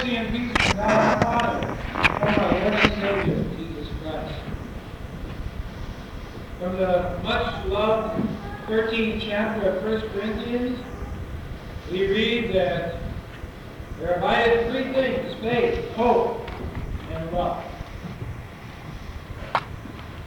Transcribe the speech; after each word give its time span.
mercy 0.00 0.16
and 0.16 0.30
peace 0.30 0.66
from 0.66 0.76
God 0.76 1.22
Father, 1.22 1.76
from 2.18 2.44
our 2.44 2.52
Lord 2.52 2.74
and 2.74 2.92
Savior, 3.02 3.44
Jesus 3.56 3.88
Christ. 4.02 4.34
From 6.58 6.76
the 6.76 7.20
much 7.22 7.66
loved 7.66 8.28
13th 8.66 9.20
chapter 9.20 9.68
of 9.68 9.84
1 9.84 10.10
Corinthians, 10.10 10.80
we 11.90 12.06
read 12.08 12.54
that 12.54 12.96
there 13.98 14.14
abided 14.14 14.70
three 14.70 14.92
things 14.92 15.34
faith, 15.40 15.92
hope, 15.92 16.48
and 17.12 17.32
love. 17.32 17.62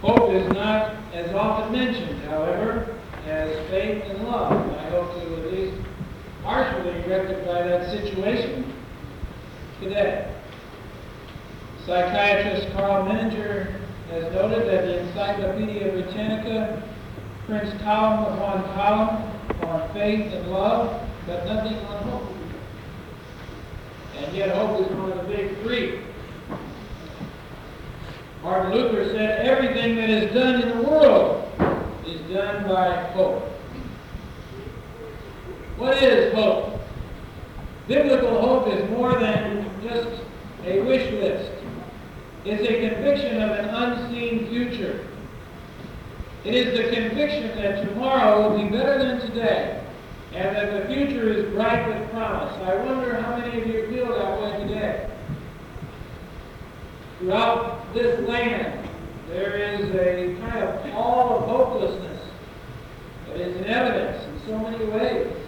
Hope 0.02 0.34
is 0.34 0.52
not 0.54 0.96
as 1.14 1.34
often 1.34 1.72
mentioned, 1.72 2.22
however, 2.26 2.96
as 3.26 3.50
faith 3.70 4.04
and 4.04 4.28
love. 4.28 4.52
I 4.78 4.90
hope 4.90 5.14
to 5.16 5.46
at 5.46 5.54
least 5.54 5.78
partially 6.44 7.00
rectify 7.08 7.64
that 7.68 7.90
situation 7.90 8.73
today. 9.84 10.34
Psychiatrist 11.86 12.72
Karl 12.74 13.06
Menninger 13.06 13.80
has 14.10 14.34
noted 14.34 14.68
that 14.68 14.86
the 14.86 15.00
Encyclopedia 15.00 15.92
Britannica 15.92 16.82
prints 17.46 17.74
column 17.84 18.34
upon 18.34 18.64
column 18.76 19.32
on 19.64 19.94
faith 19.94 20.32
and 20.32 20.50
love, 20.50 21.06
but 21.28 21.46
nothing 21.46 21.76
on 21.78 22.04
hope. 22.04 22.36
And 24.18 24.36
yet 24.36 24.56
hope 24.56 24.80
is 24.82 24.96
one 24.96 25.12
of 25.12 25.18
the 25.18 25.36
big 25.36 25.62
three. 25.62 26.02
Martin 28.42 28.74
Luther 28.74 29.10
said 29.12 29.46
everything 29.46 29.96
that 29.96 30.10
is 30.10 30.34
done 30.34 30.62
in 30.62 30.78
the 30.78 30.90
world 30.90 31.50
is 32.08 32.22
done 32.34 32.68
by 32.68 32.96
hope. 33.12 33.44
What 35.78 36.02
is 36.02 36.34
hope? 36.34 36.80
Biblical 37.88 38.40
hope 38.40 38.68
is 38.68 38.90
more 38.92 39.20
than 39.20 39.70
just 39.84 40.22
a 40.66 40.80
wish 40.82 41.12
list. 41.12 41.52
It's 42.46 42.64
a 42.64 42.90
conviction 42.90 43.42
of 43.42 43.52
an 43.52 43.70
unseen 43.70 44.48
future. 44.50 45.08
It 46.44 46.56
is 46.56 46.78
the 46.78 46.94
conviction 46.96 47.56
that 47.62 47.86
tomorrow 47.86 48.50
will 48.50 48.58
be 48.62 48.70
better 48.70 48.98
than 48.98 49.22
today 49.22 49.82
and 50.34 50.56
that 50.56 50.74
the 50.74 50.94
future 50.94 51.30
is 51.30 51.54
bright 51.54 51.88
with 51.88 52.10
promise. 52.12 52.54
I 52.64 52.76
wonder 52.84 53.22
how 53.22 53.38
many 53.38 53.62
of 53.62 53.68
you 53.68 53.88
feel 53.90 54.08
that 54.08 54.42
way 54.42 54.68
today. 54.68 55.10
Throughout 57.20 57.94
this 57.94 58.28
land, 58.28 58.90
there 59.30 59.56
is 59.56 59.90
a 59.92 60.40
kind 60.42 60.64
of 60.64 60.92
pall 60.92 61.38
of 61.38 61.50
hopelessness 61.50 62.20
that 63.28 63.40
is 63.40 63.56
in 63.58 63.66
evidence 63.66 64.24
in 64.26 64.48
so 64.48 64.58
many 64.58 64.84
ways. 64.86 65.43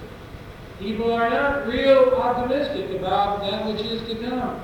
People 0.80 1.14
are 1.14 1.30
not 1.30 1.68
real 1.68 2.14
optimistic 2.16 3.00
about 3.00 3.40
that 3.42 3.66
which 3.66 3.82
is 3.86 4.08
to 4.10 4.16
come. 4.28 4.60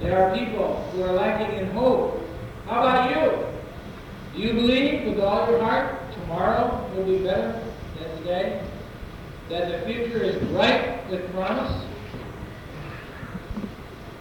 There 0.00 0.18
are 0.18 0.36
people 0.36 0.88
who 0.92 1.02
are 1.02 1.12
lacking 1.12 1.58
in 1.58 1.70
hope. 1.72 2.22
How 2.66 2.80
about 2.82 3.10
you? 3.10 3.46
Do 4.34 4.40
you 4.40 4.54
believe 4.54 5.06
with 5.06 5.20
all 5.20 5.50
your 5.50 5.62
heart 5.62 6.12
tomorrow 6.12 6.90
will 6.94 7.04
be 7.04 7.18
better 7.18 7.62
than 7.98 8.16
today? 8.18 8.62
That 9.50 9.70
the 9.70 9.86
future 9.86 10.22
is 10.22 10.42
bright 10.48 11.08
with 11.10 11.30
promise? 11.32 11.84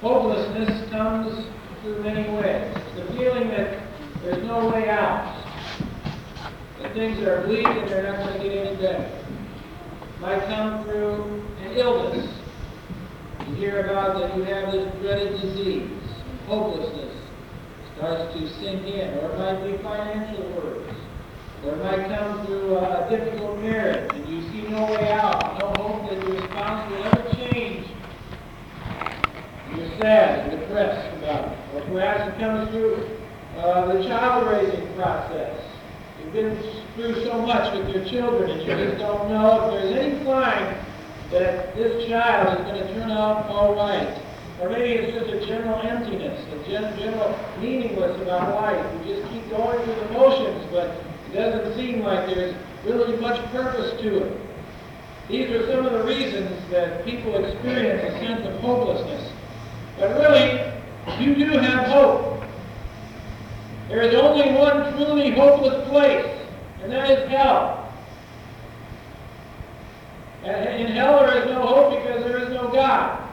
Hopelessness 0.02 0.90
comes 0.92 1.48
through 1.82 2.04
many 2.04 2.30
ways. 2.36 2.76
The 2.96 3.06
feeling 3.14 3.48
that 3.50 3.82
there's 4.24 4.44
no 4.44 4.70
way 4.70 4.90
out. 4.90 5.44
That 6.82 6.94
things 6.94 7.20
are 7.22 7.42
bleak 7.46 7.66
and 7.66 7.90
they're 7.90 8.04
not 8.04 8.28
going 8.28 8.42
to 8.42 8.50
get 8.50 8.68
any 8.68 8.76
better. 8.76 9.25
Might 10.22 10.46
come 10.46 10.86
through 10.86 11.44
an 11.62 11.78
illness. 11.78 12.40
You 13.48 13.56
hear 13.56 13.86
about 13.86 14.18
that 14.18 14.36
you 14.38 14.44
have 14.44 14.72
this 14.72 14.92
dreaded 15.02 15.42
disease. 15.42 15.92
Hopelessness 16.48 17.14
starts 17.96 18.34
to 18.34 18.48
sink 18.60 18.86
in. 18.86 19.18
Or 19.20 19.32
it 19.32 19.38
might 19.38 19.64
be 19.66 19.84
financial 19.84 20.44
worries. 20.54 20.96
Or 21.66 21.74
it 21.74 21.84
might 21.84 22.18
come 22.18 22.46
through 22.46 22.78
a 22.78 23.08
difficult 23.10 23.60
marriage 23.60 24.10
and 24.14 24.28
you 24.30 24.42
see 24.52 24.70
no 24.70 24.86
way 24.86 25.12
out, 25.12 25.60
no 25.60 25.84
hope 25.84 26.10
that 26.10 26.28
your 26.28 26.38
spouse 26.50 26.90
will 26.90 27.04
ever 27.04 27.36
change. 27.36 27.88
You're 29.76 30.00
sad 30.00 30.50
and 30.50 30.60
depressed 30.62 31.18
about 31.18 31.52
it. 31.52 31.58
Or 31.76 31.82
perhaps 31.92 32.34
it 32.34 32.40
comes 32.40 32.70
through 32.72 33.18
uh, 33.58 33.94
the 33.94 34.08
child 34.08 34.48
raising 34.48 34.94
process. 34.96 35.60
You've 36.24 36.34
been 36.34 36.85
through 36.96 37.24
so 37.26 37.42
much 37.42 37.74
with 37.78 37.90
your 37.94 38.06
children 38.06 38.52
and 38.52 38.62
you 38.62 38.68
just 38.68 38.98
don't 39.00 39.30
know 39.30 39.70
if 39.70 39.74
there's 39.74 39.96
any 39.96 40.24
sign 40.24 40.78
that 41.32 41.76
this 41.76 42.08
child 42.08 42.60
is 42.60 42.66
going 42.66 42.82
to 42.82 42.94
turn 42.94 43.12
out 43.12 43.48
all 43.48 43.76
right. 43.76 44.22
Or 44.62 44.70
maybe 44.70 44.94
it's 44.94 45.14
just 45.14 45.30
a 45.30 45.46
general 45.46 45.82
emptiness, 45.82 46.42
a 46.54 46.70
gen- 46.70 46.98
general 46.98 47.38
meaningless 47.60 48.20
about 48.22 48.56
life. 48.56 49.06
You 49.06 49.16
just 49.16 49.30
keep 49.32 49.50
going 49.50 49.84
through 49.84 49.96
the 49.96 50.12
motions, 50.14 50.66
but 50.72 51.04
it 51.30 51.34
doesn't 51.34 51.76
seem 51.76 52.02
like 52.02 52.28
there's 52.28 52.56
really 52.86 53.18
much 53.18 53.44
purpose 53.52 54.00
to 54.02 54.18
it. 54.24 54.42
These 55.28 55.50
are 55.52 55.68
some 55.68 55.86
of 55.86 55.92
the 55.92 56.04
reasons 56.04 56.52
that 56.70 57.04
people 57.04 57.44
experience 57.44 58.14
a 58.14 58.20
sense 58.20 58.46
of 58.48 58.60
hopelessness. 58.62 59.34
But 60.00 60.12
really, 60.20 60.72
you 61.20 61.36
do 61.36 61.58
have 61.58 61.88
hope. 61.88 62.44
There 63.90 64.02
is 64.02 64.16
only 64.16 64.54
one 64.54 64.94
truly 64.94 65.32
hopeless 65.32 65.88
place, 65.90 66.35
and 66.86 66.94
that 66.94 67.10
is 67.10 67.28
hell. 67.30 67.92
In 70.44 70.86
hell 70.88 71.22
there 71.22 71.40
is 71.40 71.46
no 71.48 71.66
hope 71.66 72.04
because 72.04 72.24
there 72.24 72.38
is 72.38 72.50
no 72.50 72.68
God. 72.68 73.28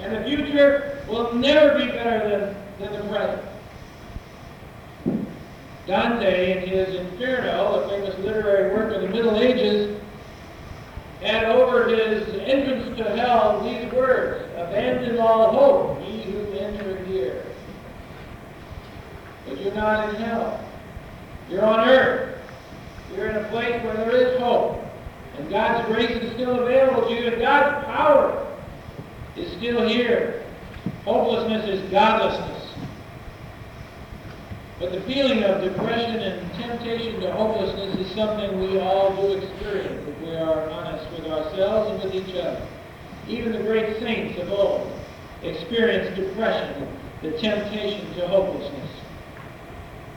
And 0.00 0.16
the 0.16 0.28
future 0.28 0.98
will 1.08 1.32
never 1.32 1.78
be 1.78 1.86
better 1.86 2.28
than, 2.28 2.56
than 2.80 3.00
the 3.00 3.08
present. 3.08 3.46
Dante, 5.86 6.60
in 6.60 6.68
his 6.68 6.96
Inferno, 6.96 7.84
a 7.84 7.88
famous 7.88 8.18
literary 8.18 8.74
work 8.74 8.92
of 8.96 9.02
the 9.02 9.08
Middle 9.08 9.38
Ages, 9.38 10.00
had 11.22 11.44
over 11.44 11.88
his 11.88 12.28
entrance 12.40 12.98
to 12.98 13.04
hell 13.16 13.60
these 13.62 13.92
words, 13.92 14.44
Abandon 14.56 15.20
all 15.20 15.52
hope, 15.52 16.08
ye 16.08 16.22
who 16.22 16.52
enter 16.54 17.04
here. 17.04 17.46
But 19.48 19.60
you're 19.60 19.74
not 19.74 20.08
in 20.08 20.16
hell. 20.16 20.64
You're 21.48 21.64
on 21.64 21.88
earth. 21.88 22.29
You're 23.14 23.26
in 23.26 23.36
a 23.36 23.48
place 23.48 23.82
where 23.82 23.94
there 23.94 24.14
is 24.14 24.38
hope. 24.38 24.84
And 25.36 25.48
God's 25.50 25.86
grace 25.88 26.10
is 26.10 26.32
still 26.34 26.60
available 26.60 27.08
to 27.08 27.14
you, 27.14 27.28
and 27.28 27.40
God's 27.40 27.84
power 27.86 28.46
is 29.36 29.50
still 29.52 29.86
here. 29.88 30.44
Hopelessness 31.04 31.68
is 31.68 31.90
godlessness. 31.90 32.74
But 34.78 34.92
the 34.92 35.00
feeling 35.02 35.44
of 35.44 35.62
depression 35.62 36.16
and 36.16 36.52
temptation 36.54 37.20
to 37.20 37.32
hopelessness 37.32 38.06
is 38.06 38.14
something 38.14 38.60
we 38.60 38.78
all 38.80 39.14
do 39.14 39.32
experience 39.32 40.08
if 40.08 40.20
we 40.20 40.34
are 40.36 40.70
honest 40.70 41.10
with 41.12 41.30
ourselves 41.30 41.90
and 41.90 42.02
with 42.02 42.28
each 42.28 42.34
other. 42.36 42.66
Even 43.28 43.52
the 43.52 43.62
great 43.62 43.98
saints 44.00 44.40
of 44.40 44.50
old 44.50 44.90
experienced 45.42 46.20
depression, 46.20 46.88
the 47.22 47.32
temptation 47.32 48.12
to 48.14 48.28
hopelessness. 48.28 48.90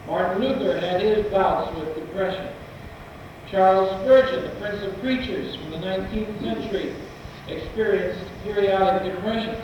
Martin 0.08 0.42
Luther 0.42 0.80
had 0.80 1.02
his 1.02 1.25
bouts 1.28 1.75
with 1.78 1.96
depression. 1.96 2.54
Charles 3.53 4.02
Spurgeon, 4.02 4.46
the 4.46 4.50
Prince 4.59 4.81
of 4.81 5.00
Preachers 5.00 5.56
from 5.58 5.69
the 5.69 5.78
19th 5.78 6.41
century, 6.41 6.96
experienced 7.47 8.25
periodic 8.44 9.14
depressions. 9.14 9.64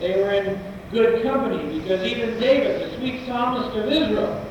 They 0.00 0.16
were 0.16 0.30
in 0.30 0.58
good 0.90 1.22
company 1.22 1.78
because 1.78 2.02
even 2.06 2.40
David, 2.40 2.80
the 2.90 2.96
sweet 2.96 3.26
psalmist 3.26 3.76
of 3.76 3.92
Israel, 3.92 4.42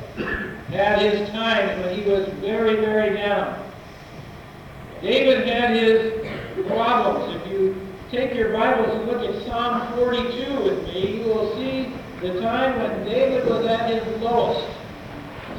had 0.68 1.02
his 1.02 1.28
times 1.30 1.84
when 1.84 1.98
he 1.98 2.08
was 2.08 2.28
very, 2.34 2.76
very 2.76 3.16
down. 3.16 3.60
David 5.00 5.44
had 5.48 5.74
his 5.74 6.24
problems. 6.68 7.42
If 7.42 7.50
you 7.50 7.88
take 8.12 8.34
your 8.34 8.52
Bibles 8.52 9.00
and 9.00 9.08
look 9.08 9.28
at 9.28 9.44
Psalm 9.48 9.94
42 9.96 10.62
with 10.62 10.84
me, 10.84 11.22
you 11.22 11.24
will 11.24 11.56
see 11.56 11.92
the 12.20 12.40
time 12.40 12.78
when 12.78 13.04
David 13.04 13.48
was 13.48 13.66
at 13.66 13.90
his 13.90 14.22
lowest. 14.22 14.78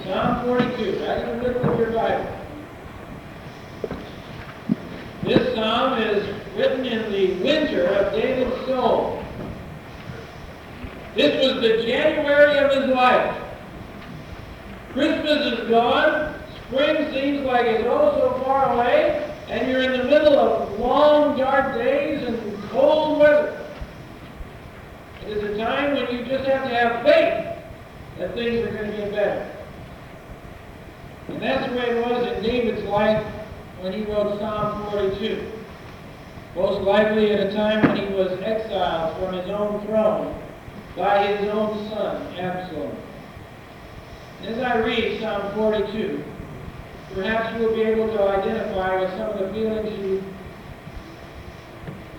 Psalm 0.06 0.46
42, 0.46 1.04
right 1.06 1.18
in 1.18 1.28
the 1.28 1.44
middle 1.44 1.70
of 1.70 1.78
your 1.78 1.92
Bible. 1.92 2.40
This 5.26 5.56
psalm 5.56 6.02
is 6.02 6.28
written 6.58 6.86
in 6.86 7.10
the 7.10 7.42
winter 7.42 7.86
of 7.86 8.12
David's 8.12 8.66
soul. 8.66 9.24
This 11.16 11.46
was 11.46 11.62
the 11.62 11.82
January 11.82 12.58
of 12.58 12.72
his 12.72 12.94
life. 12.94 13.42
Christmas 14.92 15.54
is 15.54 15.70
gone. 15.70 16.36
Spring 16.68 17.14
seems 17.14 17.46
like 17.46 17.66
it's 17.68 17.86
oh 17.88 18.18
so 18.20 18.44
far 18.44 18.74
away. 18.74 19.34
And 19.48 19.70
you're 19.70 19.84
in 19.84 19.94
the 19.94 20.04
middle 20.04 20.38
of 20.38 20.78
long, 20.78 21.38
dark 21.38 21.76
days 21.76 22.28
and 22.28 22.62
cold 22.70 23.20
weather. 23.20 23.66
It 25.26 25.38
is 25.38 25.44
a 25.44 25.58
time 25.58 25.94
when 25.94 26.14
you 26.14 26.26
just 26.26 26.44
have 26.50 26.64
to 26.64 26.76
have 26.76 27.04
faith 27.04 27.64
that 28.18 28.34
things 28.34 28.68
are 28.68 28.72
going 28.74 28.92
to 28.92 28.98
get 28.98 29.12
better. 29.12 29.56
And 31.30 31.42
that's 31.42 31.72
the 31.72 31.78
way 31.78 31.92
it 31.92 32.06
was 32.06 32.28
in 32.28 32.44
David's 32.44 32.84
life 32.90 33.26
when 33.84 33.92
he 33.92 34.06
wrote 34.06 34.40
Psalm 34.40 34.90
42. 34.92 35.52
most 36.56 36.82
likely 36.84 37.32
at 37.32 37.48
a 37.48 37.54
time 37.54 37.86
when 37.86 37.98
he 37.98 38.14
was 38.14 38.32
exiled 38.42 39.18
from 39.18 39.38
his 39.38 39.50
own 39.50 39.86
throne 39.86 40.42
by 40.96 41.28
his 41.28 41.50
own 41.50 41.90
son, 41.90 42.34
Absalom. 42.38 42.96
As 44.44 44.58
I 44.60 44.78
read 44.78 45.20
Psalm 45.20 45.54
42, 45.56 46.24
perhaps 47.14 47.60
you 47.60 47.68
will 47.68 47.76
be 47.76 47.82
able 47.82 48.08
to 48.08 48.24
identify 48.24 49.02
with 49.02 49.10
some 49.18 49.32
of 49.32 49.40
the 49.40 49.54
feelings 49.54 50.00
you 50.00 50.24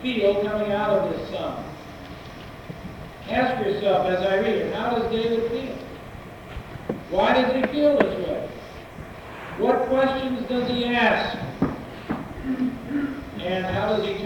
feel 0.03 0.43
coming 0.43 0.71
out 0.71 0.91
of 0.91 1.17
this 1.17 1.31
psalm. 1.31 1.65
Ask 3.31 3.65
yourself 3.65 4.07
as 4.09 4.21
I 4.21 4.37
read 4.37 4.55
it, 4.57 4.75
how 4.75 4.99
does 4.99 5.11
David 5.11 5.51
feel? 5.51 5.79
Why 7.09 7.33
does 7.33 7.55
he 7.55 7.73
feel 7.73 7.97
this 7.99 8.27
way? 8.27 8.51
What 9.59 9.89
questions 9.89 10.47
does 10.49 10.69
he 10.69 10.85
ask? 10.87 11.39
And 13.45 13.65
how 13.67 13.97
does 13.97 14.07
he 14.07 14.23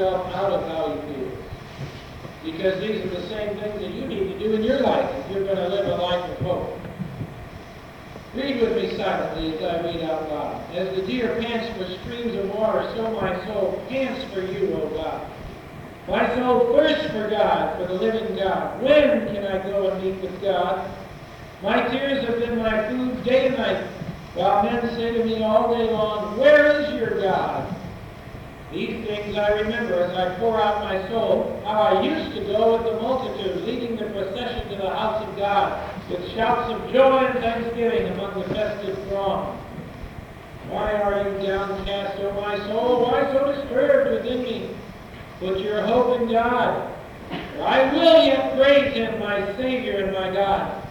himself 0.00 0.34
out 0.34 0.52
of 0.52 0.66
how 0.68 0.94
he 0.94 1.14
feels? 1.14 1.38
Because 2.44 2.80
these 2.80 3.04
are 3.04 3.20
the 3.20 3.28
same 3.28 3.58
things 3.58 3.80
that 3.80 3.90
you 3.90 4.06
need 4.06 4.32
to 4.32 4.38
do 4.38 4.54
in 4.54 4.64
your 4.64 4.80
life 4.80 5.10
if 5.14 5.30
you're 5.30 5.44
going 5.44 5.56
to 5.56 5.68
live 5.68 5.86
a 5.86 6.02
life 6.02 6.30
of 6.30 6.38
hope. 6.38 6.80
Read 8.34 8.60
with 8.60 8.76
me 8.76 8.96
silently 8.96 9.56
as 9.56 9.62
I 9.62 9.82
read 9.82 10.02
out 10.02 10.30
loud. 10.30 10.74
As 10.74 10.94
the 10.96 11.02
deer 11.02 11.36
pants 11.40 11.76
for 11.76 11.84
streams 12.00 12.34
of 12.36 12.54
water, 12.54 12.90
so 12.94 13.10
my 13.20 13.44
soul 13.46 13.84
pants 13.88 14.24
for 14.32 14.40
you, 14.40 14.72
O 14.74 14.88
God. 14.90 15.30
My 16.08 16.34
soul 16.36 16.74
thirsts 16.74 17.10
for 17.12 17.28
God, 17.28 17.76
for 17.76 17.92
the 17.92 18.00
living 18.00 18.36
God. 18.36 18.80
When 18.82 19.34
can 19.34 19.46
I 19.46 19.62
go 19.64 19.90
and 19.90 20.02
meet 20.02 20.20
with 20.22 20.40
God? 20.40 20.96
My 21.62 21.86
tears 21.88 22.24
have 22.26 22.38
been 22.38 22.58
my 22.58 22.88
food 22.88 23.22
day 23.24 23.48
and 23.48 23.56
night, 23.58 23.86
while 24.34 24.62
men 24.62 24.80
say 24.96 25.12
to 25.12 25.24
me 25.24 25.42
all 25.42 25.74
day 25.76 25.90
long, 25.90 26.38
Where 26.38 26.80
is 26.80 26.94
your 26.94 27.20
God? 27.20 27.76
These 28.72 29.04
things 29.04 29.36
I 29.36 29.48
remember 29.48 29.94
as 29.94 30.16
I 30.16 30.38
pour 30.38 30.60
out 30.60 30.84
my 30.84 31.08
soul, 31.08 31.60
how 31.64 31.80
I 31.80 32.02
used 32.02 32.36
to 32.36 32.44
go 32.44 32.76
with 32.76 32.84
the 32.86 33.00
multitude, 33.00 33.64
leading 33.64 33.96
the 33.96 34.04
procession 34.04 34.68
to 34.70 34.76
the 34.76 34.90
house 34.90 35.26
of 35.26 35.36
God, 35.36 35.92
with 36.08 36.30
shouts 36.34 36.70
of 36.70 36.92
joy 36.92 37.18
and 37.18 37.38
thanksgiving 37.40 38.12
among 38.12 38.38
the 38.38 38.54
festive 38.54 38.96
throng. 39.08 39.58
Why 40.68 40.92
are 40.92 41.28
you 41.28 41.46
downcast, 41.46 42.20
O 42.20 42.32
my 42.40 42.56
soul? 42.68 43.06
Why 43.06 43.24
so 43.32 43.52
disturbed 43.52 44.12
within 44.12 44.42
me? 44.44 44.70
Put 45.40 45.58
your 45.58 45.82
hope 45.82 46.20
in 46.20 46.30
God, 46.30 46.94
for 47.56 47.62
I 47.64 47.92
will 47.92 48.24
yet 48.24 48.56
praise 48.56 48.94
him, 48.94 49.18
my 49.18 49.52
Savior 49.56 50.04
and 50.04 50.12
my 50.12 50.30
God. 50.32 50.86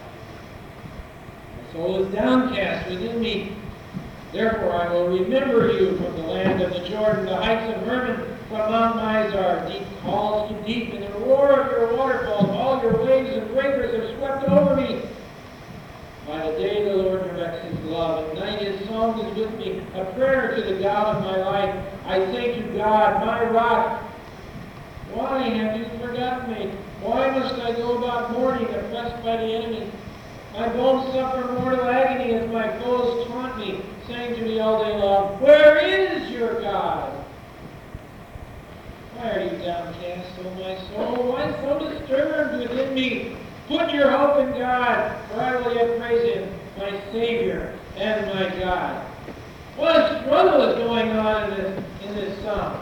My 1.56 1.72
soul 1.72 2.04
is 2.04 2.14
downcast 2.14 2.90
within 2.90 3.22
me. 3.22 3.56
Therefore 4.32 4.74
I 4.74 4.92
will 4.92 5.08
remember 5.08 5.72
you 5.72 5.96
from 5.96 6.14
the 6.16 6.22
land 6.22 6.62
of 6.62 6.70
the 6.70 6.88
Jordan, 6.88 7.26
the 7.26 7.36
heights 7.36 7.74
of 7.74 7.82
Hermon, 7.86 8.38
from 8.48 8.70
Mount 8.70 8.96
Mizar. 8.96 9.68
Deep 9.68 9.86
calls 10.02 10.50
to 10.50 10.62
deep, 10.66 10.94
and 10.94 11.02
the 11.02 11.18
roar 11.18 11.60
of 11.60 11.70
your 11.72 11.96
waterfalls, 11.96 12.50
all 12.50 12.80
your 12.82 13.04
waves 13.04 13.36
and 13.36 13.50
breakers 13.52 13.92
have 13.92 14.16
swept 14.18 14.44
over 14.48 14.76
me. 14.76 15.02
By 16.28 16.50
the 16.50 16.58
day 16.58 16.84
the 16.84 16.94
Lord 16.94 17.24
directs 17.24 17.66
his 17.66 17.78
love, 17.86 18.28
at 18.28 18.34
night 18.36 18.62
his 18.62 18.86
song 18.86 19.18
is 19.18 19.36
with 19.36 19.54
me, 19.58 19.82
a 19.94 20.04
prayer 20.14 20.54
to 20.54 20.62
the 20.62 20.80
God 20.80 21.16
of 21.16 21.24
my 21.24 21.36
life. 21.38 21.84
I 22.06 22.18
say 22.32 22.60
to 22.60 22.78
God, 22.78 23.26
my 23.26 23.44
rock, 23.50 24.02
why 25.12 25.42
have 25.42 25.76
you 25.76 25.86
forgotten 25.98 26.54
me? 26.54 26.72
Why 27.02 27.30
must 27.36 27.54
I 27.54 27.72
go 27.72 27.98
about 27.98 28.32
mourning, 28.32 28.66
oppressed 28.66 29.24
by 29.24 29.38
the 29.38 29.42
enemy? 29.42 29.90
My 30.52 30.68
bones 30.68 31.12
suffer 31.12 31.52
mortal 31.52 31.88
agony 31.88 32.34
as 32.34 32.48
my 32.52 32.78
foes 32.78 33.26
taunt 33.26 33.58
me, 33.58 33.80
saying 34.10 34.34
to 34.34 34.42
me 34.42 34.58
all 34.58 34.84
day 34.84 34.96
long, 34.96 35.40
Where 35.40 35.78
is 35.78 36.30
your 36.30 36.60
God? 36.60 37.24
Why 39.14 39.30
are 39.30 39.40
you 39.40 39.50
downcast, 39.64 40.30
O 40.40 40.50
my 40.54 40.78
soul? 40.88 41.32
Why 41.32 41.50
so 41.60 41.78
disturbed 41.78 42.60
within 42.60 42.94
me? 42.94 43.36
Put 43.68 43.92
your 43.92 44.10
hope 44.10 44.38
in 44.40 44.58
God, 44.58 45.28
for 45.28 45.40
I 45.40 45.56
will 45.56 45.74
yet 45.74 45.98
praise 46.00 46.34
him, 46.34 46.52
my 46.76 46.90
Savior 47.12 47.78
and 47.96 48.26
my 48.34 48.58
God. 48.58 49.06
What 49.76 49.94
a 49.96 50.22
struggle 50.22 50.62
is 50.62 50.78
going 50.78 51.10
on 51.10 51.52
in 51.52 51.56
this, 51.56 51.84
in 52.04 52.14
this 52.16 52.42
psalm. 52.42 52.80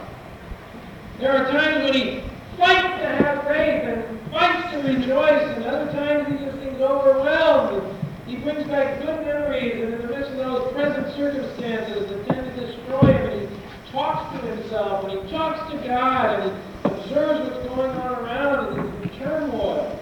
There 1.18 1.32
are 1.32 1.50
times 1.50 1.84
when 1.84 1.92
he 1.92 2.22
fights 2.56 3.02
to 3.02 3.06
have 3.06 3.44
faith 3.46 3.84
and 3.84 4.30
fights 4.30 4.72
to 4.72 4.78
rejoice, 4.78 5.56
and 5.56 5.64
other 5.64 5.92
times 5.92 6.28
he 6.28 6.44
just 6.44 6.58
seems 6.62 6.80
overwhelmed. 6.80 7.97
He 8.28 8.36
brings 8.36 8.68
back 8.68 9.00
good 9.00 9.24
memories, 9.24 9.82
and 9.82 9.94
in 9.94 10.02
the 10.02 10.08
midst 10.08 10.30
of 10.32 10.36
those 10.36 10.72
present 10.74 11.16
circumstances 11.16 12.10
that 12.10 12.26
tend 12.28 12.54
to 12.54 12.66
destroy 12.66 13.10
him, 13.10 13.30
and 13.30 13.48
he 13.48 13.90
talks 13.90 14.38
to 14.38 14.46
himself, 14.46 15.04
and 15.04 15.18
he 15.18 15.30
talks 15.30 15.72
to 15.72 15.78
God, 15.78 16.40
and 16.40 16.52
he 16.52 17.00
observes 17.00 17.48
what's 17.48 17.66
going 17.68 17.90
on 17.90 18.22
around, 18.22 19.02
he's 19.02 19.10
in 19.10 19.18
turmoil. 19.18 19.98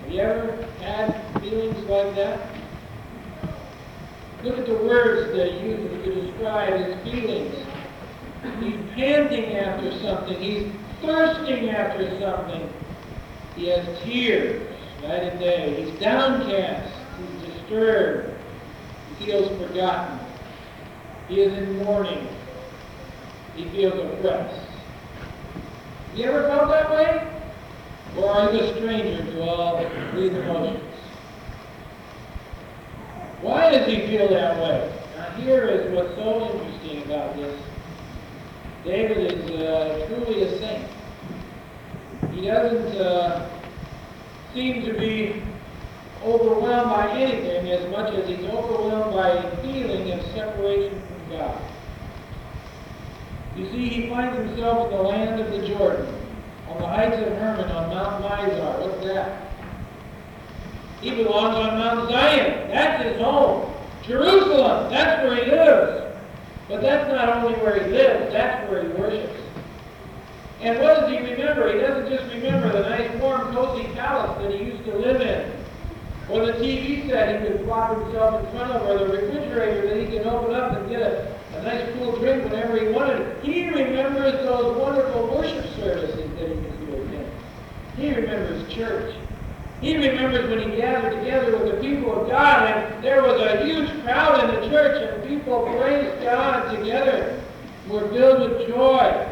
Have 0.00 0.10
you 0.10 0.20
ever 0.20 0.66
had 0.80 1.42
feelings 1.42 1.78
like 1.90 2.14
that? 2.14 2.40
Look 4.42 4.58
at 4.58 4.66
the 4.66 4.74
words 4.74 5.36
that 5.36 5.60
uses 5.60 6.04
to 6.06 6.22
describe 6.22 6.72
his 6.72 7.12
feelings. 7.12 7.54
He's 8.60 8.80
panting 8.94 9.56
after 9.56 9.92
something. 9.98 10.40
He's 10.40 10.72
thirsting 11.02 11.68
after 11.68 12.18
something. 12.18 12.72
He 13.56 13.66
has 13.68 13.86
tears 14.02 14.71
night 15.02 15.24
and 15.24 15.40
day. 15.40 15.84
He's 15.84 16.00
downcast. 16.00 16.92
He's 17.18 17.54
disturbed. 17.54 18.38
He 19.18 19.26
feels 19.26 19.48
forgotten. 19.60 20.18
He 21.28 21.40
is 21.40 21.52
in 21.56 21.84
mourning. 21.84 22.28
He 23.54 23.68
feels 23.70 23.94
oppressed. 23.94 24.68
Have 26.08 26.18
you 26.18 26.24
ever 26.24 26.48
felt 26.48 26.68
that 26.70 26.90
way? 26.90 27.28
Or 28.16 28.30
are 28.30 28.52
you 28.52 28.60
a 28.60 28.76
stranger 28.76 29.24
to 29.24 29.42
all 29.42 29.78
these 30.14 30.32
emotions? 30.32 30.84
Why 33.40 33.70
does 33.70 33.86
he 33.86 34.06
feel 34.06 34.28
that 34.28 34.56
way? 34.58 34.92
Now 35.16 35.30
here 35.30 35.64
is 35.64 35.92
what's 35.94 36.14
so 36.14 36.52
interesting 36.52 37.02
about 37.04 37.36
this. 37.36 37.60
David 38.84 39.32
is 39.32 39.50
uh, 39.50 40.06
truly 40.08 40.42
a 40.42 40.58
saint. 40.58 40.88
He 42.32 42.46
doesn't 42.46 43.00
uh, 43.00 43.51
seem 44.54 44.84
to 44.84 44.92
be 44.94 45.42
overwhelmed 46.24 46.90
by 46.90 47.10
anything 47.10 47.70
as 47.70 47.90
much 47.90 48.14
as 48.14 48.28
he's 48.28 48.44
overwhelmed 48.46 49.14
by 49.14 49.30
a 49.30 49.56
feeling 49.62 50.12
of 50.12 50.24
separation 50.32 51.00
from 51.00 51.36
God. 51.36 51.62
You 53.56 53.70
see, 53.70 53.88
he 53.88 54.08
finds 54.08 54.36
himself 54.38 54.90
in 54.90 54.96
the 54.96 55.02
land 55.02 55.40
of 55.40 55.50
the 55.50 55.66
Jordan, 55.66 56.06
on 56.68 56.80
the 56.80 56.86
heights 56.86 57.16
of 57.16 57.32
Hermon, 57.34 57.70
on 57.70 57.94
Mount 57.94 58.24
Mizar. 58.24 58.80
What's 58.80 59.04
that? 59.06 59.52
He 61.00 61.10
belongs 61.10 61.56
on 61.56 61.78
Mount 61.78 62.10
Zion. 62.10 62.68
That's 62.68 63.02
his 63.04 63.20
home. 63.20 63.72
Jerusalem, 64.06 64.90
that's 64.90 65.22
where 65.22 65.44
he 65.44 65.50
lives. 65.50 66.16
But 66.68 66.80
that's 66.80 67.10
not 67.10 67.28
only 67.28 67.58
where 67.58 67.82
he 67.82 67.90
lives, 67.90 68.32
that's 68.32 68.70
where 68.70 68.84
he 68.84 68.88
worships. 68.90 69.41
And 70.62 70.78
what 70.78 71.00
does 71.00 71.10
he 71.10 71.18
remember? 71.18 71.72
He 71.72 71.80
doesn't 71.80 72.08
just 72.08 72.32
remember 72.32 72.70
the 72.70 72.88
nice, 72.88 73.10
warm, 73.20 73.52
cozy 73.52 73.88
palace 73.94 74.40
that 74.40 74.54
he 74.54 74.64
used 74.64 74.84
to 74.84 74.96
live 74.96 75.20
in, 75.20 75.52
or 76.30 76.46
the 76.46 76.52
TV 76.52 77.08
set 77.08 77.42
he 77.42 77.48
could 77.48 77.64
plop 77.64 77.98
himself 77.98 78.44
in 78.44 78.50
front 78.52 78.70
of, 78.70 78.88
or 78.88 78.98
the 78.98 79.06
refrigerator 79.06 79.88
that 79.88 79.96
he 79.96 80.06
can 80.16 80.24
open 80.24 80.54
up 80.54 80.78
and 80.78 80.88
get 80.88 81.02
a, 81.02 81.36
a 81.56 81.62
nice 81.62 81.92
cool 81.94 82.16
drink 82.18 82.44
whenever 82.44 82.78
he 82.78 82.92
wanted. 82.92 83.42
He 83.42 83.70
remembers 83.70 84.34
those 84.44 84.76
wonderful 84.78 85.36
worship 85.36 85.66
services 85.74 86.30
that 86.38 86.48
he 86.48 86.54
used 86.54 86.78
to 86.78 87.02
attend. 87.02 87.32
He 87.96 88.14
remembers 88.14 88.72
church. 88.72 89.16
He 89.80 89.96
remembers 89.96 90.48
when 90.48 90.70
he 90.70 90.76
gathered 90.76 91.18
together 91.18 91.58
with 91.58 91.74
the 91.74 91.80
people 91.80 92.22
of 92.22 92.30
God, 92.30 92.70
and 92.70 93.02
there 93.02 93.20
was 93.20 93.40
a 93.40 93.66
huge 93.66 93.90
crowd 94.04 94.44
in 94.44 94.54
the 94.54 94.68
church, 94.68 95.12
and 95.12 95.28
people 95.28 95.64
praised 95.76 96.22
God 96.22 96.70
together, 96.76 97.42
were 97.88 98.08
filled 98.10 98.48
with 98.48 98.68
joy. 98.68 99.31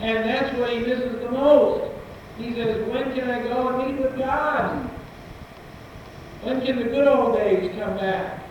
And 0.00 0.28
that's 0.28 0.56
what 0.56 0.70
he 0.70 0.78
misses 0.78 1.20
the 1.20 1.30
most. 1.30 1.92
He 2.36 2.54
says, 2.54 2.88
when 2.88 3.14
can 3.14 3.30
I 3.30 3.42
go 3.42 3.68
and 3.68 3.86
meet 3.96 4.00
with 4.00 4.16
God? 4.16 4.88
When 6.42 6.64
can 6.64 6.78
the 6.78 6.84
good 6.84 7.08
old 7.08 7.36
days 7.36 7.74
come 7.76 7.96
back? 7.96 8.44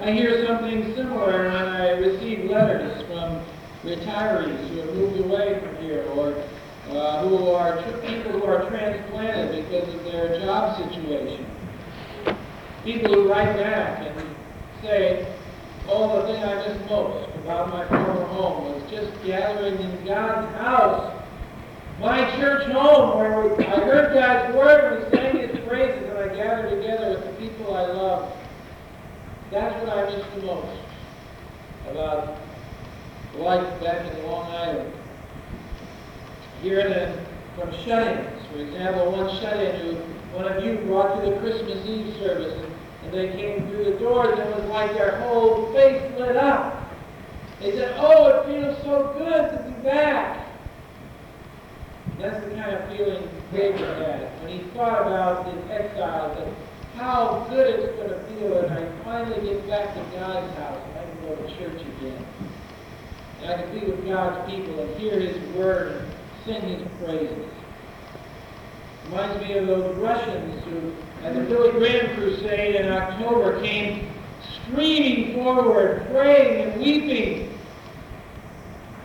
I 0.00 0.12
hear 0.12 0.46
something 0.46 0.94
similar 0.94 1.50
when 1.50 1.56
I 1.56 1.90
receive 1.98 2.48
letters 2.48 3.02
from 3.08 3.44
retirees 3.82 4.68
who 4.68 4.76
have 4.78 4.94
moved 4.94 5.20
away 5.20 5.58
from 5.60 5.76
here 5.82 6.04
or 6.14 6.34
uh, 6.90 7.28
who 7.28 7.50
are 7.50 7.82
people 8.00 8.32
who 8.32 8.44
are 8.44 8.68
transplanted 8.70 9.64
because 9.64 9.92
of 9.92 10.04
their 10.04 10.38
job 10.38 10.78
situation. 10.88 11.44
People 12.84 13.12
who 13.12 13.28
write 13.28 13.56
back 13.56 14.06
and 14.06 14.36
say, 14.82 15.37
oh, 15.88 16.20
the 16.20 16.32
thing 16.32 16.42
I 16.42 16.54
miss 16.68 16.90
most 16.90 17.28
about 17.36 17.70
my 17.70 17.86
former 17.88 18.24
home 18.26 18.74
was 18.74 18.90
just 18.90 19.10
gathering 19.24 19.78
in 19.78 20.04
God's 20.04 20.54
house, 20.56 21.14
my 22.00 22.30
church 22.36 22.70
home, 22.70 23.18
where 23.18 23.60
I 23.60 23.80
heard 23.80 24.14
God's 24.14 24.54
word, 24.54 25.02
we 25.02 25.16
sang 25.16 25.38
His 25.38 25.66
praises, 25.66 26.08
and 26.08 26.18
I 26.18 26.34
gathered 26.34 26.70
together 26.70 27.10
with 27.10 27.24
the 27.24 27.48
people 27.48 27.74
I 27.74 27.86
love. 27.86 28.36
That's 29.50 29.74
what 29.82 29.96
I 29.96 30.04
miss 30.10 30.26
the 30.34 30.42
most 30.42 30.78
about 31.90 32.38
life 33.36 33.82
back 33.82 34.12
in 34.12 34.26
Long 34.26 34.50
Island. 34.50 34.92
Hearing 36.62 36.92
it 36.92 37.18
from 37.56 37.72
shut-ins. 37.84 38.46
For 38.52 38.58
example, 38.58 39.12
one 39.12 39.40
shut-in 39.40 39.80
who 39.80 39.94
one 40.36 40.44
of 40.44 40.62
you 40.64 40.76
brought 40.86 41.24
to 41.24 41.30
the 41.30 41.36
Christmas 41.38 41.84
Eve 41.86 42.14
service, 42.18 42.67
and, 43.02 43.12
and 43.12 43.14
they 43.14 43.28
came 43.36 43.68
through 43.68 43.84
the 43.84 43.98
doors, 43.98 44.38
and 44.38 44.48
it 44.48 44.56
was 44.56 44.64
like 44.66 44.92
their 44.92 45.20
whole 45.20 45.72
face 45.72 46.02
lit 46.18 46.36
up. 46.36 46.90
They 47.60 47.72
said, 47.72 47.94
"Oh, 47.98 48.26
it 48.28 48.46
feels 48.46 48.82
so 48.82 49.14
good 49.18 49.50
to 49.50 49.70
be 49.70 49.82
back." 49.82 50.46
That's 52.18 52.44
the 52.44 52.50
kind 52.50 52.74
of 52.74 52.88
feeling 52.88 53.28
David 53.52 53.80
had 53.80 54.42
when 54.42 54.58
he 54.58 54.64
thought 54.70 55.02
about 55.02 55.46
his 55.46 55.70
exile, 55.70 56.34
that 56.34 56.48
how 56.98 57.46
good 57.48 57.66
it's 57.68 57.96
going 57.96 58.10
to 58.10 58.18
feel 58.26 58.60
when 58.60 58.72
I 58.72 59.04
finally 59.04 59.40
get 59.46 59.68
back 59.68 59.94
to 59.94 60.00
God's 60.18 60.52
house 60.56 60.80
and 60.88 60.98
I 60.98 61.04
can 61.04 61.20
go 61.22 61.36
to 61.36 61.56
church 61.56 61.80
again. 61.80 62.26
And 63.40 63.52
I 63.52 63.62
can 63.62 63.78
be 63.78 63.86
with 63.86 64.04
God's 64.04 64.50
people 64.50 64.80
and 64.80 64.98
hear 64.98 65.20
His 65.20 65.38
word 65.54 65.92
and 65.92 66.12
sing 66.44 66.62
His 66.62 66.88
praises. 66.98 67.52
Reminds 69.04 69.40
me 69.46 69.58
of 69.58 69.66
those 69.68 69.96
Russians 69.96 70.64
who, 70.64 70.92
at 71.24 71.34
the 71.34 71.40
Billy 71.40 71.72
Graham 71.72 72.14
crusade 72.16 72.76
in 72.76 72.92
October, 72.92 73.60
came 73.60 74.08
streaming 74.64 75.34
forward, 75.34 76.06
praying 76.10 76.70
and 76.70 76.80
weeping 76.80 77.48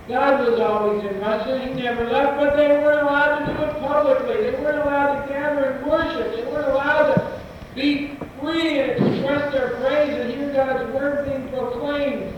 God 0.07 0.49
was 0.49 0.59
always 0.59 1.03
in 1.05 1.19
Russia. 1.21 1.65
He 1.65 1.73
never 1.73 2.05
left, 2.09 2.37
but 2.37 2.57
they 2.57 2.67
weren't 2.67 3.07
allowed 3.07 3.39
to 3.39 3.53
do 3.53 3.63
it 3.63 3.79
publicly. 3.79 4.51
They 4.51 4.59
weren't 4.59 4.79
allowed 4.79 5.21
to 5.21 5.29
gather 5.29 5.63
and 5.63 5.85
worship. 5.85 6.35
They 6.35 6.51
weren't 6.51 6.67
allowed 6.67 7.13
to 7.13 7.39
be 7.73 8.17
free 8.41 8.79
and 8.79 8.91
express 8.91 9.53
their 9.53 9.77
praise 9.77 10.13
and 10.13 10.33
hear 10.33 10.51
God's 10.53 10.91
word 10.93 11.25
being 11.25 11.47
proclaimed. 11.49 12.33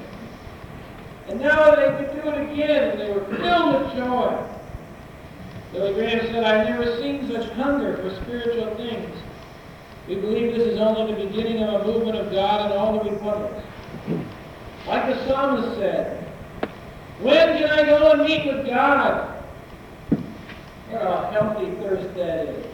And 1.27 1.41
now 1.41 1.75
they 1.75 1.87
could 1.97 2.21
do 2.21 2.29
it 2.29 2.51
again, 2.51 2.91
and 2.91 2.99
they 3.01 3.11
were 3.11 3.25
filled 3.37 3.81
with 3.81 3.93
joy. 3.95 4.47
Billy 5.71 5.93
Graham 5.95 6.25
said, 6.27 6.43
I've 6.43 6.69
never 6.69 6.97
seen 7.01 7.27
such 7.31 7.49
hunger 7.53 7.97
for 7.97 8.15
spiritual 8.23 8.75
things. 8.75 9.17
We 10.07 10.15
believe 10.15 10.53
this 10.53 10.67
is 10.67 10.79
only 10.79 11.13
the 11.13 11.27
beginning 11.27 11.63
of 11.63 11.81
a 11.81 11.85
movement 11.85 12.17
of 12.17 12.31
God 12.31 12.71
in 12.71 12.77
all 12.77 13.03
the 13.03 13.09
republics. 13.09 13.65
Like 14.87 15.07
the 15.07 15.27
psalmist 15.27 15.77
said, 15.79 16.23
when 17.21 17.57
can 17.57 17.69
I 17.69 17.85
go 17.85 18.11
and 18.11 18.21
meet 18.23 18.45
with 18.45 18.67
God? 18.67 19.43
What 20.89 21.01
a 21.01 21.31
healthy 21.31 21.71
thirst 21.77 22.13
that 22.15 22.47
is. 22.47 22.65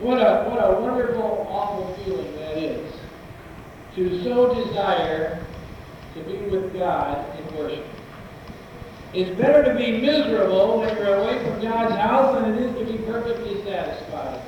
What 0.00 0.18
a, 0.18 0.48
what 0.48 0.58
a 0.58 0.80
wonderful, 0.80 1.46
awful 1.48 1.94
feeling 2.02 2.34
that 2.36 2.56
is. 2.56 2.92
To 3.94 4.24
so 4.24 4.54
desire 4.54 5.44
to 6.14 6.20
be 6.24 6.38
with 6.48 6.72
God 6.74 7.38
in 7.38 7.56
worship. 7.56 7.86
It's 9.12 9.30
better 9.38 9.64
to 9.64 9.78
be 9.78 10.00
miserable 10.00 10.80
when 10.80 10.96
you're 10.96 11.16
away 11.16 11.44
from 11.44 11.60
God's 11.60 11.94
house 11.96 12.34
than 12.34 12.54
it 12.54 12.62
is 12.62 12.78
to 12.78 12.92
be 12.92 13.04
perfectly 13.04 13.62
satisfied. 13.64 14.39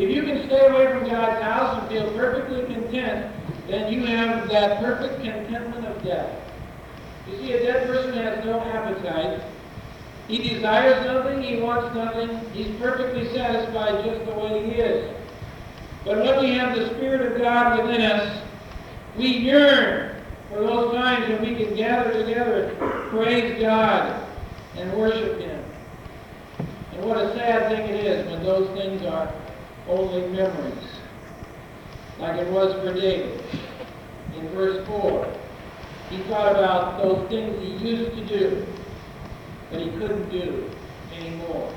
If 0.00 0.08
you 0.08 0.22
can 0.22 0.46
stay 0.46 0.66
away 0.66 0.86
from 0.86 1.10
God's 1.10 1.42
house 1.42 1.78
and 1.78 1.90
feel 1.90 2.10
perfectly 2.14 2.62
content, 2.74 3.34
then 3.68 3.92
you 3.92 4.06
have 4.06 4.48
that 4.48 4.80
perfect 4.80 5.22
contentment 5.22 5.86
of 5.86 6.02
death. 6.02 6.40
You 7.28 7.36
see, 7.36 7.52
a 7.52 7.60
dead 7.60 7.86
person 7.86 8.14
has 8.14 8.42
no 8.42 8.60
appetite. 8.60 9.42
He 10.26 10.38
desires 10.54 11.04
nothing, 11.04 11.42
he 11.42 11.60
wants 11.60 11.94
nothing, 11.94 12.30
he's 12.54 12.74
perfectly 12.78 13.30
satisfied 13.34 14.02
just 14.02 14.24
the 14.24 14.32
way 14.32 14.64
he 14.64 14.80
is. 14.80 15.14
But 16.06 16.24
when 16.24 16.40
we 16.40 16.54
have 16.54 16.74
the 16.74 16.88
Spirit 16.94 17.32
of 17.32 17.38
God 17.38 17.84
within 17.84 18.00
us, 18.00 18.42
we 19.18 19.26
yearn 19.26 20.16
for 20.48 20.60
those 20.60 20.94
times 20.94 21.28
when 21.28 21.42
we 21.42 21.62
can 21.62 21.76
gather 21.76 22.12
together 22.24 22.74
praise 23.10 23.60
God 23.60 24.26
and 24.76 24.90
worship 24.94 25.38
Him. 25.38 25.62
And 26.94 27.04
what 27.04 27.18
a 27.18 27.34
sad 27.34 27.68
thing 27.70 27.94
it 27.94 28.04
is 28.06 28.26
when 28.30 28.42
those 28.42 28.68
things 28.78 29.02
are 29.02 29.30
only 29.88 30.28
memories, 30.28 31.00
like 32.18 32.40
it 32.40 32.50
was 32.52 32.74
for 32.84 32.94
David 32.94 33.42
in 34.36 34.48
verse 34.50 34.86
4. 34.86 35.36
He 36.10 36.22
thought 36.24 36.52
about 36.52 37.02
those 37.02 37.28
things 37.28 37.56
he 37.60 37.88
used 37.88 38.16
to 38.16 38.26
do, 38.26 38.66
but 39.70 39.80
he 39.80 39.90
couldn't 39.92 40.28
do 40.30 40.70
anymore. 41.14 41.74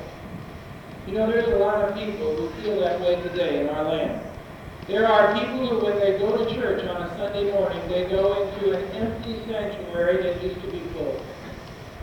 You 1.05 1.13
know, 1.13 1.27
there's 1.27 1.47
a 1.47 1.57
lot 1.57 1.75
of 1.75 1.95
people 1.95 2.35
who 2.35 2.61
feel 2.61 2.79
that 2.79 2.99
way 3.01 3.15
today 3.21 3.61
in 3.61 3.69
our 3.69 3.83
land. 3.83 4.21
There 4.87 5.07
are 5.07 5.33
people 5.39 5.67
who, 5.67 5.85
when 5.85 5.99
they 5.99 6.17
go 6.17 6.37
to 6.37 6.55
church 6.55 6.85
on 6.87 7.03
a 7.03 7.17
Sunday 7.17 7.51
morning, 7.53 7.79
they 7.89 8.09
go 8.09 8.43
into 8.43 8.77
an 8.77 8.83
empty 8.95 9.39
sanctuary 9.45 10.23
that 10.23 10.43
used 10.43 10.61
to 10.61 10.71
be 10.71 10.79
full. 10.93 11.23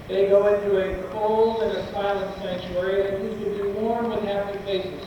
They 0.09 0.29
go 0.29 0.55
into 0.55 0.79
a 0.79 1.11
cold 1.13 1.63
and 1.63 1.77
a 1.77 1.93
silent 1.93 2.35
sanctuary 2.43 3.03
that 3.03 3.23
used 3.23 3.45
to 3.45 3.65
be 3.65 3.71
warm 3.73 4.11
with 4.11 4.25
happy 4.25 4.59
faces. 4.65 5.07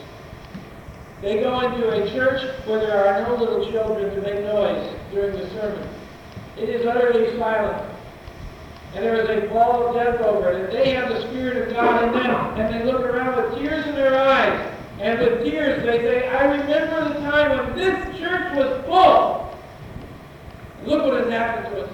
They 1.24 1.39
go 1.39 1.62
into 1.62 1.89
a 1.89 2.10
church 2.12 2.42
where 2.65 2.80
there 2.80 3.08
are 3.08 3.25
no 3.25 3.36
little 3.42 3.72
children 3.72 4.13
to 4.13 4.22
make 4.22 4.44
noise 4.44 4.94
during 5.13 5.32
the 5.38 5.50
sermon. 5.51 5.88
It 6.58 6.68
is 6.68 6.86
utterly 6.86 7.38
silent. 7.39 7.89
And 8.94 9.06
there 9.06 9.15
is 9.15 9.30
a 9.30 9.48
wall 9.48 9.88
of 9.88 9.96
death 9.96 10.20
over 10.20 10.51
it. 10.51 10.65
And 10.65 10.74
they 10.74 10.92
have 10.92 11.08
the 11.08 11.22
Spirit 11.30 11.70
of 11.70 11.74
God 11.74 12.03
in 12.03 12.12
them. 12.12 12.36
And 12.60 12.74
they 12.74 12.84
look 12.84 13.03
around 13.03 13.42
with 13.42 13.58
tears 13.58 13.88
in 13.88 13.96
their 13.96 14.20
eyes. 14.20 14.75
And 15.00 15.18
with 15.18 15.46
tears 15.46 15.84
they 15.84 16.00
say, 16.00 16.27
I 16.27 16.44
remember 16.44 17.13
the 17.13 17.20
time 17.22 17.58
when 17.58 17.77
this 17.77 18.20
church 18.20 18.58
was 18.58 18.84
full. 18.86 19.58
look 20.86 21.06
what 21.06 21.22
has 21.22 21.30
happened 21.30 21.74
to 21.74 21.84
us. 21.86 21.89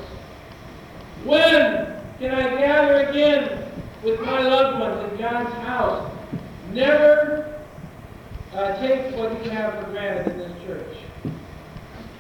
When 1.24 2.02
can 2.18 2.32
I 2.34 2.58
gather 2.58 2.96
again 3.08 3.64
with 4.04 4.20
my 4.22 4.42
loved 4.42 4.80
ones 4.80 5.12
in 5.12 5.20
God's 5.20 5.54
house? 5.54 6.12
Never 6.74 7.59
uh, 8.54 8.80
take 8.80 9.16
what 9.16 9.44
you 9.44 9.52
have 9.52 9.80
for 9.80 9.92
granted 9.92 10.34
in 10.34 10.40
this 10.40 10.64
church. 10.64 10.98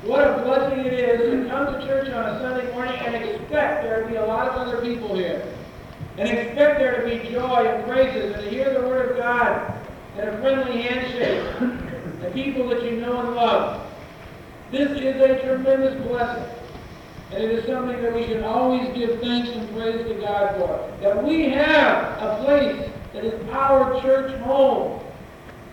What 0.03 0.21
a 0.21 0.43
blessing 0.43 0.85
it 0.85 0.93
is 0.93 1.19
to 1.19 1.49
come 1.49 1.73
to 1.73 1.85
church 1.85 2.09
on 2.09 2.35
a 2.35 2.39
Sunday 2.39 2.71
morning 2.71 2.95
and 2.99 3.15
expect 3.15 3.83
there 3.83 4.03
to 4.03 4.07
be 4.07 4.15
a 4.15 4.25
lot 4.25 4.47
of 4.47 4.55
other 4.55 4.81
people 4.81 5.15
here. 5.15 5.45
And 6.17 6.29
expect 6.29 6.79
there 6.79 7.01
to 7.01 7.09
be 7.09 7.29
joy 7.29 7.65
and 7.65 7.85
praises 7.85 8.35
and 8.35 8.43
to 8.43 8.49
hear 8.49 8.73
the 8.73 8.87
Word 8.87 9.11
of 9.11 9.17
God 9.17 9.73
and 10.17 10.29
a 10.29 10.41
friendly 10.41 10.81
handshake 10.81 11.61
and 11.61 12.33
people 12.33 12.69
that 12.69 12.83
you 12.83 13.01
know 13.01 13.19
and 13.19 13.35
love. 13.35 13.91
This 14.71 14.89
is 14.91 15.21
a 15.21 15.41
tremendous 15.43 16.01
blessing. 16.07 16.55
And 17.31 17.43
it 17.43 17.51
is 17.51 17.65
something 17.65 18.01
that 18.01 18.13
we 18.13 18.25
should 18.25 18.43
always 18.43 18.87
give 18.95 19.19
thanks 19.21 19.49
and 19.49 19.69
praise 19.75 20.05
to 20.07 20.13
God 20.15 20.55
for. 20.57 20.91
That 21.01 21.23
we 21.23 21.49
have 21.49 22.21
a 22.21 22.43
place 22.43 22.89
that 23.13 23.25
is 23.25 23.49
our 23.49 24.01
church 24.01 24.39
home 24.41 25.01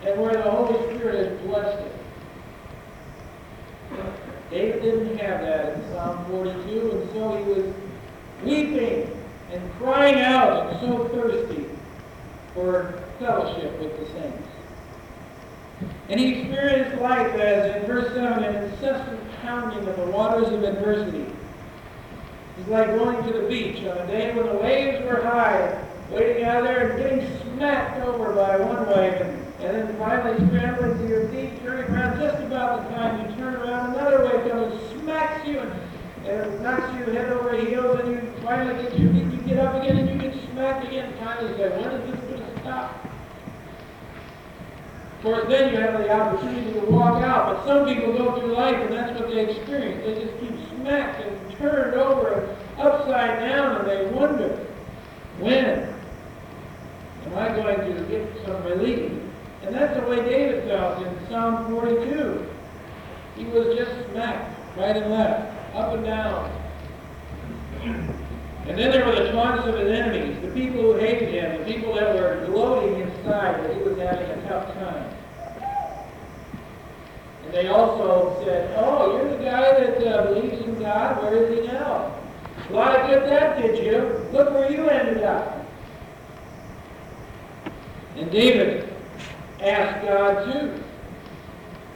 and 0.06 0.20
where 0.20 0.34
the 0.34 0.50
Holy 0.50 0.96
Spirit 0.96 1.30
has 1.30 1.40
blessed 1.40 1.80
it. 1.80 1.92
David 4.50 4.82
didn't 4.82 5.18
have 5.18 5.40
that 5.40 5.74
in 5.74 5.82
Psalm 5.92 6.24
42, 6.26 6.90
and 6.92 7.10
so 7.12 7.36
he 7.36 7.44
was 7.52 7.74
weeping 8.44 9.10
and 9.50 9.72
crying 9.78 10.20
out 10.20 10.70
and 10.70 10.80
so 10.80 11.08
thirsty 11.08 11.66
for 12.54 13.02
fellowship 13.18 13.78
with 13.80 13.98
the 13.98 14.06
saints. 14.12 14.48
And 16.08 16.20
he 16.20 16.40
experienced 16.40 17.00
life 17.02 17.34
as, 17.34 17.82
in 17.82 17.86
verse 17.86 18.14
7, 18.14 18.44
an 18.44 18.64
incessant 18.64 19.20
pounding 19.42 19.88
of 19.88 19.96
the 19.96 20.06
waters 20.06 20.48
of 20.52 20.62
adversity. 20.62 21.26
It's 22.58 22.68
like 22.68 22.86
going 22.86 23.24
to 23.26 23.40
the 23.40 23.48
beach 23.48 23.84
on 23.84 23.98
a 23.98 24.06
day 24.06 24.34
when 24.34 24.46
the 24.46 24.54
waves 24.54 25.04
were 25.04 25.22
high, 25.22 25.84
waiting 26.10 26.44
out 26.44 26.62
there 26.62 26.90
and 26.90 26.98
getting 27.02 27.40
smacked 27.42 28.00
over 28.06 28.32
by 28.32 28.56
one 28.56 28.86
wave 28.86 29.20
and 29.20 29.45
and 29.60 29.74
then 29.74 29.96
finally 29.96 30.46
scrambling 30.48 30.98
to 30.98 31.08
your 31.08 31.28
feet, 31.28 31.62
turning 31.62 31.90
around 31.92 32.18
just 32.20 32.42
about 32.42 32.82
the 32.82 32.94
time 32.94 33.30
you 33.30 33.36
turn 33.36 33.54
around, 33.56 33.94
another 33.94 34.24
wave 34.24 34.50
comes 34.50 35.00
smacks 35.00 35.46
you 35.48 35.60
and, 35.60 35.72
and 36.26 36.62
knocks 36.62 36.92
you 36.98 37.12
head 37.12 37.32
over 37.32 37.56
heels, 37.56 37.98
and 38.00 38.10
you 38.12 38.32
finally 38.42 38.82
get 38.82 38.98
your 38.98 39.12
feet, 39.12 39.24
you 39.24 39.38
get 39.46 39.58
up 39.58 39.82
again, 39.82 39.96
and 39.96 40.08
you 40.10 40.30
get 40.30 40.50
smacked 40.50 40.86
again. 40.86 41.14
Finally, 41.18 41.56
say, 41.56 41.68
when 41.70 41.90
is 41.90 42.10
this 42.10 42.20
going 42.30 42.54
to 42.54 42.60
stop? 42.60 43.04
Of 45.16 45.22
course, 45.22 45.48
then 45.48 45.72
you 45.72 45.80
have 45.80 45.98
the 45.98 46.10
opportunity 46.12 46.72
to 46.74 46.86
walk 46.86 47.22
out, 47.22 47.56
but 47.56 47.66
some 47.66 47.86
people 47.86 48.12
go 48.12 48.38
through 48.38 48.52
life, 48.52 48.76
and 48.76 48.92
that's 48.92 49.18
what 49.18 49.30
they 49.30 49.48
experience. 49.48 50.04
They 50.04 50.26
just 50.26 50.38
keep 50.38 50.68
smacked 50.68 51.22
and 51.22 51.58
turned 51.58 51.94
over 51.94 52.34
and 52.34 52.80
upside 52.80 53.40
down, 53.40 53.76
and 53.76 53.88
they 53.88 54.06
wonder, 54.14 54.66
when 55.38 55.94
am 57.24 57.38
I 57.38 57.48
going 57.56 57.78
to 57.78 58.02
get 58.10 58.28
some 58.44 58.62
relief? 58.62 59.22
And 59.66 59.74
that's 59.74 59.98
the 59.98 60.06
way 60.06 60.16
David 60.16 60.62
felt 60.68 61.04
in 61.04 61.28
Psalm 61.28 61.68
42. 61.74 62.46
He 63.36 63.44
was 63.46 63.76
just 63.76 63.90
smacked 64.10 64.78
right 64.78 64.96
and 64.96 65.10
left, 65.10 65.74
up 65.74 65.92
and 65.94 66.04
down. 66.04 66.52
And 67.82 68.78
then 68.78 68.92
there 68.92 69.04
were 69.04 69.16
the 69.16 69.32
taunts 69.32 69.66
of 69.66 69.74
his 69.76 69.90
enemies, 69.90 70.40
the 70.40 70.52
people 70.52 70.82
who 70.82 70.94
hated 70.94 71.34
him, 71.34 71.58
the 71.58 71.72
people 71.72 71.94
that 71.94 72.14
were 72.14 72.46
gloating 72.46 73.00
inside 73.00 73.64
that 73.64 73.76
he 73.76 73.82
was 73.82 73.98
having 73.98 74.30
a 74.30 74.48
tough 74.48 74.72
time. 74.74 75.12
And 77.44 77.52
they 77.52 77.66
also 77.66 78.40
said, 78.44 78.72
oh, 78.78 79.16
you're 79.16 79.36
the 79.36 79.44
guy 79.44 79.80
that 79.80 80.06
uh, 80.06 80.32
believes 80.32 80.64
in 80.64 80.78
God. 80.78 81.22
Where 81.24 81.42
is 81.42 81.58
he 81.58 81.66
now? 81.66 82.14
A 82.70 82.72
lot 82.72 83.00
of 83.00 83.10
good 83.10 83.28
that 83.28 83.60
did 83.60 83.84
you. 83.84 84.28
Look 84.32 84.52
where 84.52 84.70
you 84.70 84.88
ended 84.88 85.24
up. 85.24 85.66
And 88.16 88.30
David 88.30 88.85
asked 89.60 90.06
God 90.06 90.52
too, 90.52 90.82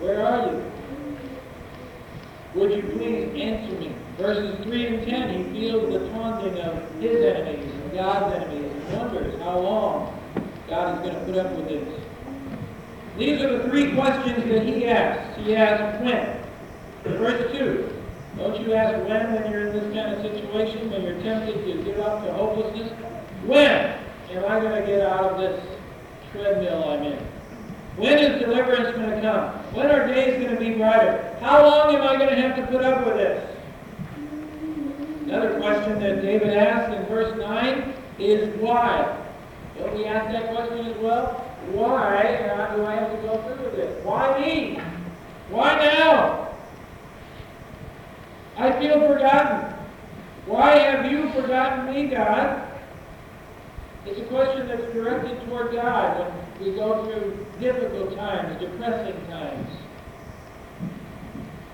Where 0.00 0.25
are 0.25 0.52
you? 0.52 0.71
Would 2.55 2.73
you 2.73 2.83
please 2.83 3.40
answer 3.40 3.79
me? 3.79 3.95
Verses 4.19 4.62
3 4.64 4.87
and 4.87 5.07
10, 5.07 5.52
he 5.52 5.61
feels 5.61 5.93
the 5.93 6.09
taunting 6.11 6.59
of 6.59 6.90
his 7.00 7.25
enemies 7.25 7.73
and 7.73 7.93
God's 7.93 8.35
enemies 8.37 8.73
and 8.73 8.99
wonders 8.99 9.40
how 9.40 9.59
long 9.59 10.21
God 10.69 10.97
is 10.97 11.09
going 11.11 11.14
to 11.14 11.33
put 11.33 11.47
up 11.47 11.57
with 11.57 11.69
this. 11.69 12.00
These 13.17 13.43
are 13.43 13.59
the 13.59 13.69
three 13.69 13.95
questions 13.95 14.45
that 14.49 14.67
he 14.67 14.87
asks. 14.87 15.38
He 15.38 15.55
asks 15.55 16.02
when. 16.02 17.17
Verse 17.19 17.52
2. 17.52 17.97
Don't 18.37 18.61
you 18.61 18.73
ask 18.73 18.97
when 19.07 19.35
when 19.35 19.50
you're 19.50 19.69
in 19.69 19.73
this 19.73 19.95
kind 19.95 20.14
of 20.14 20.23
situation, 20.23 20.90
when 20.90 21.02
you're 21.02 21.21
tempted 21.23 21.64
to 21.64 21.83
give 21.85 21.99
up 22.00 22.25
to 22.25 22.33
hopelessness? 22.33 22.90
When 23.45 23.95
am 24.31 24.45
I 24.45 24.61
going 24.61 24.81
to 24.81 24.87
get 24.87 25.00
out 25.02 25.33
of 25.33 25.38
this 25.38 25.62
treadmill 26.33 26.88
I'm 26.88 27.02
in? 27.02 27.30
When 27.97 28.19
is 28.19 28.41
deliverance 28.41 28.97
going 28.97 29.11
to 29.11 29.21
come? 29.21 29.51
When 29.75 29.91
are 29.91 30.07
days 30.07 30.43
going 30.43 30.55
to 30.55 30.61
be 30.61 30.75
brighter? 30.79 31.37
How 31.41 31.63
long 31.63 31.95
am 31.95 32.03
I 32.03 32.17
going 32.17 32.31
to 32.31 32.41
have 32.41 32.57
to 32.57 32.67
put 32.67 32.83
up 32.83 33.05
with 33.07 33.17
this? 33.17 33.57
Another 35.25 35.59
question 35.61 36.01
that 36.01 36.23
David 36.23 36.57
asks 36.57 36.97
in 36.97 37.05
verse 37.07 37.37
9 37.39 37.95
is 38.19 38.57
why? 38.59 39.17
Don't 39.79 39.95
we 39.97 40.05
ask 40.05 40.33
that 40.33 40.55
question 40.55 40.87
as 40.87 40.97
well? 40.99 41.47
Why 41.73 42.23
do 42.75 42.87
I 42.87 42.95
have 42.95 43.11
to 43.11 43.27
go 43.27 43.43
through 43.43 43.65
with 43.65 43.77
this? 43.77 44.05
Why 44.05 44.41
me? 44.41 44.81
Why 45.51 45.77
now? 45.77 46.49
I 48.57 48.79
feel 48.79 49.07
forgotten. 49.07 49.77
Why 50.47 50.79
have 50.79 51.11
you 51.11 51.31
forgotten 51.33 51.95
me, 51.95 52.09
God? 52.09 52.67
It's 54.07 54.19
a 54.19 54.25
question 54.25 54.69
that's 54.69 54.93
directed 54.93 55.45
toward 55.47 55.73
God 55.73 56.33
we 56.61 56.73
go 56.73 57.05
through 57.05 57.47
difficult 57.59 58.14
times, 58.17 58.61
depressing 58.61 59.26
times. 59.29 59.69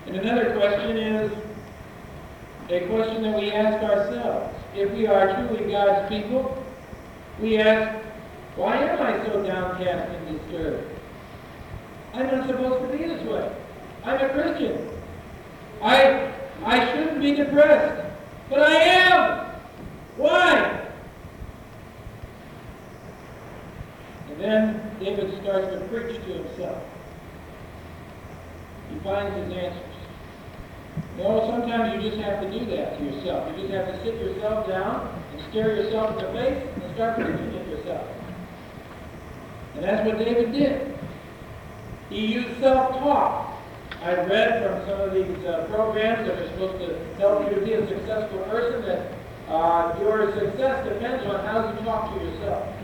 And 0.05 0.15
another 0.15 0.55
question 0.57 0.97
is 0.97 1.31
a 2.69 2.87
question 2.87 3.23
that 3.23 3.37
we 3.37 3.51
ask 3.51 3.83
ourselves. 3.83 4.55
If 4.75 4.91
we 4.91 5.07
are 5.07 5.35
truly 5.35 5.71
God's 5.71 6.07
people, 6.07 6.63
we 7.41 7.57
ask, 7.57 8.03
why 8.55 8.77
am 8.77 9.01
I 9.01 9.25
so 9.25 9.43
downcast 9.43 10.15
and 10.15 10.39
disturbed? 10.39 10.89
I'm 12.13 12.27
not 12.27 12.47
supposed 12.47 12.89
to 12.91 12.97
be 12.97 13.03
this 13.03 13.21
way. 13.23 13.51
I'm 14.05 14.21
a 14.21 14.29
Christian. 14.29 14.89
I, 15.81 16.33
I 16.63 16.91
shouldn't 16.91 17.21
be 17.21 17.33
depressed, 17.33 18.05
but 18.49 18.61
I 18.61 18.73
am. 18.73 19.45
Why? 20.15 20.86
Then 24.37 24.95
David 24.99 25.41
starts 25.41 25.67
to 25.73 25.79
preach 25.87 26.15
to 26.15 26.33
himself. 26.33 26.83
He 28.91 28.99
finds 28.99 29.35
his 29.35 29.53
answers. 29.57 29.83
Know, 31.17 31.49
sometimes 31.49 31.93
you 32.03 32.09
just 32.11 32.21
have 32.21 32.41
to 32.41 32.51
do 32.51 32.65
that 32.65 32.97
to 32.97 33.03
yourself. 33.03 33.51
You 33.51 33.63
just 33.63 33.73
have 33.73 33.87
to 33.87 34.03
sit 34.03 34.15
yourself 34.19 34.67
down 34.67 35.23
and 35.33 35.49
stare 35.49 35.75
yourself 35.75 36.17
in 36.19 36.25
the 36.25 36.31
face 36.31 36.63
and 36.75 36.93
start 36.93 37.15
preaching 37.15 37.57
at 37.57 37.67
yourself. 37.67 38.07
And 39.75 39.83
that's 39.83 40.05
what 40.05 40.19
David 40.19 40.51
did. 40.51 40.95
He 42.09 42.25
used 42.33 42.59
self-talk. 42.59 43.59
I've 44.03 44.27
read 44.27 44.63
from 44.63 44.87
some 44.87 45.01
of 45.01 45.13
these 45.13 45.45
uh, 45.45 45.65
programs 45.69 46.27
that 46.27 46.37
are 46.37 46.47
supposed 46.49 46.79
to 46.85 47.03
help 47.17 47.49
you 47.49 47.55
to 47.59 47.65
be 47.65 47.73
a 47.73 47.87
successful 47.87 48.39
person 48.45 48.83
that 48.83 49.13
uh, 49.49 49.97
your 49.99 50.31
success 50.33 50.87
depends 50.87 51.25
on 51.25 51.43
how 51.45 51.73
you 51.73 51.83
talk 51.83 52.13
to 52.13 52.23
yourself. 52.23 52.76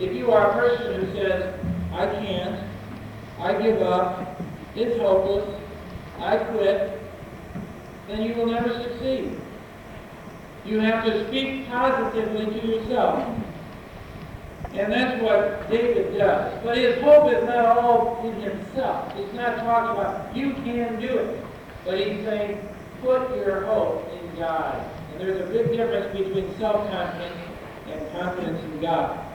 If 0.00 0.14
you 0.14 0.30
are 0.32 0.50
a 0.50 0.52
person 0.54 1.00
who 1.00 1.12
says, 1.12 1.54
I 1.92 2.06
can't, 2.06 2.64
I 3.40 3.60
give 3.60 3.82
up, 3.82 4.40
it's 4.76 5.00
hopeless, 5.00 5.60
I 6.20 6.36
quit, 6.36 7.00
then 8.06 8.22
you 8.22 8.34
will 8.34 8.46
never 8.46 8.72
succeed. 8.82 9.40
You 10.64 10.80
have 10.80 11.04
to 11.04 11.26
speak 11.26 11.68
positively 11.68 12.46
to 12.60 12.66
yourself. 12.66 13.36
And 14.72 14.92
that's 14.92 15.20
what 15.22 15.68
David 15.70 16.16
does. 16.16 16.62
But 16.62 16.76
his 16.76 17.00
hope 17.02 17.32
is 17.32 17.42
not 17.44 17.78
all 17.78 18.24
in 18.24 18.40
himself. 18.40 19.16
He's 19.16 19.32
not 19.32 19.56
talking 19.58 20.00
about, 20.00 20.36
you 20.36 20.52
can 20.52 21.00
do 21.00 21.08
it. 21.08 21.44
But 21.84 21.98
he's 21.98 22.24
saying, 22.24 22.68
put 23.02 23.34
your 23.36 23.64
hope 23.64 24.08
in 24.12 24.38
God. 24.38 24.84
And 25.12 25.20
there's 25.20 25.40
a 25.40 25.52
big 25.52 25.76
difference 25.76 26.16
between 26.16 26.56
self-confidence 26.58 27.36
and 27.88 28.12
confidence 28.12 28.62
in 28.62 28.80
God. 28.80 29.27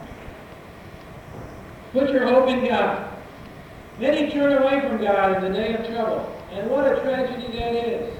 Put 1.93 2.09
your 2.09 2.25
hope 2.25 2.49
in 2.49 2.65
God. 2.65 3.07
Many 3.99 4.31
turn 4.31 4.63
away 4.63 4.81
from 4.81 4.99
God 4.99 5.37
in 5.37 5.43
the 5.43 5.57
day 5.57 5.75
of 5.75 5.85
trouble. 5.85 6.35
And 6.51 6.67
what 6.69 6.91
a 6.91 6.99
tragedy 7.01 7.55
that 7.59 7.75
is. 7.75 8.17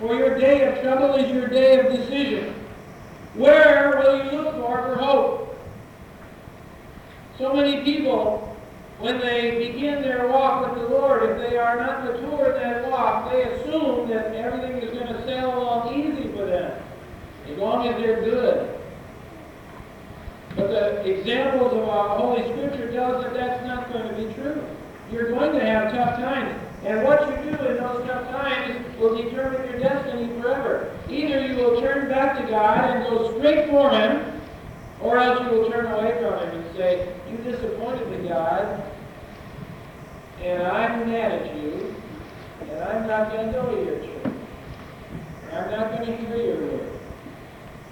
For 0.00 0.16
your 0.16 0.36
day 0.36 0.64
of 0.64 0.82
trouble 0.82 1.14
is 1.14 1.30
your 1.32 1.46
day 1.46 1.78
of 1.78 1.92
decision. 1.92 2.54
Where 3.34 4.02
will 4.02 4.24
you 4.24 4.32
look 4.32 4.56
for 4.56 4.82
for 4.82 4.96
hope? 4.96 5.56
So 7.38 7.54
many 7.54 7.84
people, 7.84 8.56
when 8.98 9.20
they 9.20 9.70
begin 9.70 10.02
their 10.02 10.26
walk 10.26 10.74
with 10.74 10.82
the 10.82 10.88
Lord, 10.88 11.22
if 11.30 11.38
they 11.38 11.56
are 11.56 11.76
not 11.76 12.04
mature 12.04 12.52
in 12.52 12.62
that 12.62 12.90
walk, 12.90 13.30
they 13.30 13.44
assume 13.44 14.08
that 14.08 14.34
everything 14.34 14.78
is 14.78 14.90
going 14.90 15.06
to 15.06 15.24
sail 15.24 15.56
along 15.56 15.94
easy 15.94 16.32
for 16.32 16.46
them, 16.46 16.82
as 17.48 17.58
long 17.58 17.86
as 17.86 17.94
they're 18.02 18.22
good. 18.22 18.81
But 20.62 21.02
the 21.02 21.18
examples 21.18 21.72
of 21.72 21.88
our 21.88 22.16
Holy 22.16 22.42
Scripture 22.52 22.92
tells 22.92 23.24
that 23.24 23.34
that's 23.34 23.66
not 23.66 23.92
going 23.92 24.08
to 24.08 24.14
be 24.14 24.32
true. 24.34 24.64
You're 25.10 25.30
going 25.32 25.52
to 25.58 25.60
have 25.60 25.92
tough 25.92 26.20
times. 26.20 26.56
And 26.84 27.02
what 27.02 27.28
you 27.28 27.50
do 27.50 27.64
in 27.66 27.76
those 27.78 28.06
tough 28.06 28.30
times 28.30 28.96
will 28.98 29.20
determine 29.20 29.68
your 29.68 29.80
destiny 29.80 30.28
forever. 30.40 30.96
Either 31.10 31.46
you 31.46 31.56
will 31.56 31.80
turn 31.80 32.08
back 32.08 32.40
to 32.40 32.48
God 32.48 32.90
and 32.90 33.04
go 33.08 33.36
straight 33.38 33.70
for 33.70 33.90
Him, 33.90 34.40
or 35.00 35.18
else 35.18 35.40
you 35.40 35.58
will 35.58 35.68
turn 35.68 35.86
away 35.86 36.16
from 36.22 36.38
Him 36.38 36.60
and 36.60 36.76
say, 36.76 37.12
You 37.28 37.38
disappointed 37.38 38.08
me, 38.10 38.28
God, 38.28 38.84
and 40.40 40.62
I'm 40.62 41.10
mad 41.10 41.32
at 41.32 41.56
you, 41.56 41.94
and 42.70 42.84
I'm 42.84 43.06
not 43.08 43.32
going 43.32 43.46
to 43.46 43.52
go 43.52 43.74
to 43.74 43.84
your 43.84 43.98
church. 43.98 44.32
I'm 45.52 45.70
not 45.72 45.90
going 45.90 46.06
to 46.06 46.16
hear 46.16 46.36
your 46.36 46.56
word. 46.56 47.01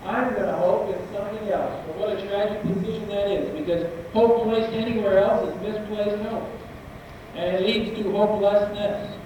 I'm 0.05 0.33
going 0.33 0.47
to 0.47 0.57
hope 0.57 0.95
in 0.95 1.15
something 1.15 1.49
else. 1.49 1.87
But 1.87 1.97
what 1.99 2.17
a 2.17 2.27
tragic 2.27 2.63
decision 2.63 3.09
that 3.09 3.31
is, 3.31 3.59
because 3.59 3.87
hope 4.13 4.45
placed 4.45 4.73
anywhere 4.73 5.19
else 5.19 5.49
is 5.49 5.61
misplaced 5.61 6.23
hope. 6.23 6.49
And 7.35 7.57
it 7.57 7.63
leads 7.63 7.99
to 7.99 8.13
hopelessness. 8.13 9.17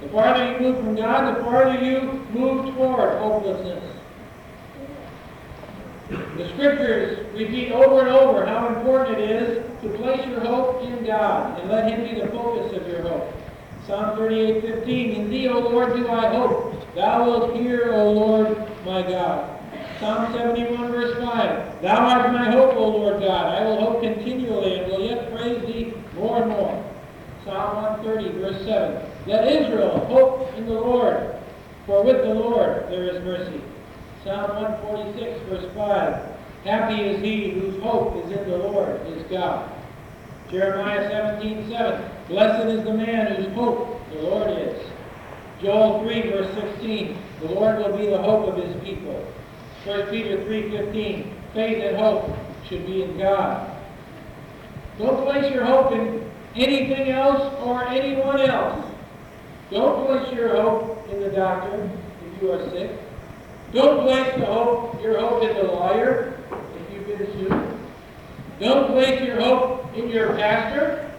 The 0.00 0.08
farther 0.08 0.52
you 0.52 0.60
move 0.60 0.78
from 0.78 0.94
God, 0.94 1.36
the 1.36 1.44
farther 1.44 1.84
you 1.84 2.24
move 2.30 2.74
toward 2.74 3.18
hopelessness. 3.18 3.82
The 6.08 6.48
scriptures 6.50 7.26
repeat 7.34 7.72
over 7.72 8.00
and 8.00 8.10
over 8.10 8.46
how 8.46 8.68
important 8.68 9.18
it 9.18 9.30
is 9.30 9.82
to 9.82 9.88
place 9.98 10.24
your 10.26 10.40
hope 10.40 10.82
in 10.82 11.04
God 11.04 11.58
and 11.60 11.70
let 11.70 11.90
Him 11.90 12.04
be 12.04 12.20
the 12.20 12.28
focus 12.28 12.76
of 12.76 12.86
your 12.86 13.02
hope. 13.02 13.32
Psalm 13.86 14.16
38:15, 14.18 15.16
In 15.16 15.30
Thee, 15.30 15.48
O 15.48 15.58
Lord, 15.60 15.96
do 15.96 16.08
I 16.08 16.28
hope. 16.34 16.94
Thou 16.94 17.24
wilt 17.24 17.56
hear, 17.56 17.92
O 17.92 18.12
Lord, 18.12 18.56
my 18.84 19.02
God. 19.02 19.55
Psalm 20.00 20.32
71, 20.34 20.92
verse 20.92 21.16
5. 21.18 21.82
Thou 21.82 21.96
art 21.96 22.32
my 22.32 22.50
hope, 22.50 22.74
O 22.74 22.88
Lord 22.88 23.20
God. 23.20 23.54
I 23.54 23.64
will 23.64 23.80
hope 23.80 24.02
continually 24.02 24.78
and 24.78 24.92
will 24.92 25.02
yet 25.02 25.32
praise 25.32 25.64
Thee 25.66 25.94
more 26.14 26.42
and 26.42 26.50
more. 26.50 26.84
Psalm 27.44 27.76
130, 27.76 28.38
verse 28.40 28.64
7. 28.64 29.10
Let 29.26 29.46
Israel 29.48 30.04
hope 30.06 30.52
in 30.58 30.66
the 30.66 30.72
Lord, 30.72 31.36
for 31.86 32.02
with 32.02 32.22
the 32.22 32.34
Lord 32.34 32.90
there 32.90 33.04
is 33.04 33.24
mercy. 33.24 33.60
Psalm 34.22 34.50
146, 34.56 35.40
verse 35.48 35.74
5. 35.74 36.36
Happy 36.64 37.00
is 37.00 37.22
he 37.22 37.50
whose 37.50 37.80
hope 37.82 38.16
is 38.24 38.32
in 38.32 38.50
the 38.50 38.58
Lord, 38.58 39.00
his 39.06 39.22
God. 39.24 39.70
Jeremiah 40.50 41.08
17, 41.08 41.70
7. 41.70 42.10
Blessed 42.28 42.68
is 42.68 42.84
the 42.84 42.92
man 42.92 43.36
whose 43.36 43.52
hope 43.54 44.00
the 44.10 44.18
Lord 44.18 44.50
is. 44.50 44.90
Joel 45.62 46.02
3, 46.02 46.22
verse 46.22 46.54
16. 46.54 47.16
The 47.40 47.46
Lord 47.46 47.78
will 47.78 47.96
be 47.96 48.06
the 48.06 48.20
hope 48.20 48.48
of 48.48 48.62
his 48.62 48.74
people. 48.82 49.24
1 49.86 50.10
Peter 50.10 50.38
3.15, 50.38 51.32
faith 51.54 51.80
and 51.80 51.96
hope 51.96 52.36
should 52.68 52.84
be 52.86 53.04
in 53.04 53.16
God. 53.16 53.70
Don't 54.98 55.24
place 55.24 55.54
your 55.54 55.64
hope 55.64 55.92
in 55.92 56.28
anything 56.56 57.10
else 57.10 57.54
or 57.62 57.86
anyone 57.86 58.40
else. 58.40 58.84
Don't 59.70 60.06
place 60.06 60.34
your 60.34 60.60
hope 60.60 61.08
in 61.12 61.20
the 61.20 61.28
doctor 61.28 61.88
if 62.34 62.42
you 62.42 62.50
are 62.50 62.68
sick. 62.70 62.90
Don't 63.72 64.04
place 64.04 64.34
the 64.34 64.46
hope, 64.46 65.00
your 65.02 65.20
hope 65.20 65.44
in 65.44 65.54
the 65.54 65.62
lawyer 65.62 66.36
if 66.50 66.92
you've 66.92 67.06
been 67.06 67.32
sued. 67.34 67.78
Don't 68.58 68.88
place 68.88 69.20
your 69.22 69.40
hope 69.40 69.96
in 69.96 70.08
your 70.08 70.34
pastor. 70.34 71.12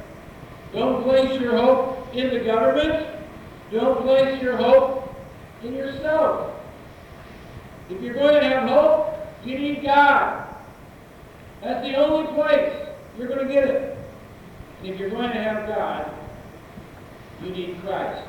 Don't 0.73 1.03
place 1.03 1.39
your 1.39 1.55
hope 1.55 2.13
in 2.13 2.33
the 2.33 2.41
government. 2.41 3.07
Don't 3.71 4.01
place 4.01 4.41
your 4.41 4.57
hope 4.57 5.15
in 5.63 5.73
yourself. 5.73 6.53
If 7.89 8.01
you're 8.01 8.13
going 8.13 8.35
to 8.35 8.43
have 8.43 8.69
hope, 8.69 9.13
you 9.45 9.57
need 9.57 9.83
God. 9.83 10.47
That's 11.63 11.85
the 11.85 11.95
only 11.95 12.31
place 12.33 12.73
you're 13.17 13.27
going 13.27 13.47
to 13.47 13.53
get 13.53 13.67
it. 13.67 13.97
And 14.79 14.89
if 14.89 14.99
you're 14.99 15.09
going 15.09 15.31
to 15.31 15.41
have 15.41 15.67
God, 15.67 16.11
you 17.43 17.51
need 17.51 17.81
Christ. 17.81 18.27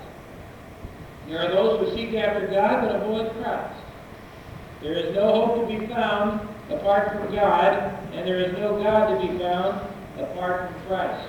There 1.29 1.41
are 1.41 1.51
those 1.51 1.81
who 1.81 1.97
seek 1.97 2.15
after 2.15 2.47
God 2.47 2.83
but 2.83 2.97
avoid 2.97 3.33
Christ. 3.43 3.75
There 4.83 4.95
is 4.95 5.15
no 5.15 5.47
hope 5.47 5.69
to 5.69 5.79
be 5.79 5.87
found 5.87 6.49
apart 6.71 7.13
from 7.13 7.35
God, 7.35 7.73
and 8.13 8.27
there 8.27 8.39
is 8.39 8.53
no 8.59 8.83
God 8.83 9.09
to 9.09 9.27
be 9.27 9.39
found 9.39 9.81
apart 10.19 10.71
from 10.71 10.83
Christ. 10.87 11.29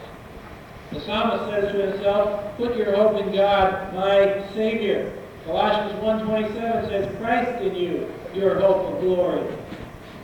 The 0.91 1.01
psalmist 1.01 1.51
says 1.51 1.71
to 1.71 1.91
himself, 1.91 2.57
Put 2.57 2.75
your 2.75 2.95
hope 2.95 3.21
in 3.21 3.33
God, 3.33 3.93
my 3.93 4.43
Savior. 4.53 5.15
Colossians 5.45 5.99
1.27 6.03 6.87
says, 6.89 7.17
Christ 7.17 7.61
in 7.61 7.75
you, 7.75 8.11
your 8.33 8.59
hope 8.59 8.93
of 8.93 9.01
glory. 9.01 9.41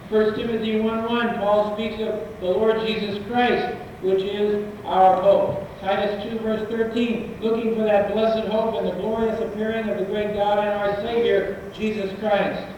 1 0.10 0.36
Timothy 0.36 0.74
1.1, 0.74 1.40
Paul 1.40 1.76
speaks 1.76 2.02
of 2.02 2.40
the 2.40 2.46
Lord 2.46 2.80
Jesus 2.86 3.26
Christ, 3.28 3.76
which 4.02 4.22
is 4.22 4.72
our 4.86 5.22
hope. 5.22 5.68
Titus 5.82 6.24
2, 6.32 6.40
verse 6.40 6.68
13, 6.70 7.40
looking 7.42 7.76
for 7.76 7.84
that 7.84 8.14
blessed 8.14 8.48
hope 8.50 8.76
and 8.76 8.88
the 8.88 8.92
glorious 8.94 9.40
appearing 9.42 9.90
of 9.90 9.98
the 9.98 10.06
great 10.06 10.34
God 10.36 10.60
and 10.60 10.70
our 10.70 10.96
Savior, 10.98 11.60
Jesus 11.74 12.12
Christ. 12.20 12.72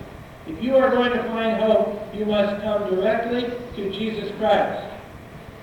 If 0.47 0.63
you 0.63 0.77
are 0.77 0.89
going 0.89 1.11
to 1.11 1.23
find 1.23 1.61
hope, 1.61 2.15
you 2.15 2.25
must 2.25 2.61
come 2.63 2.89
directly 2.89 3.43
to 3.75 3.91
Jesus 3.91 4.31
Christ. 4.37 4.85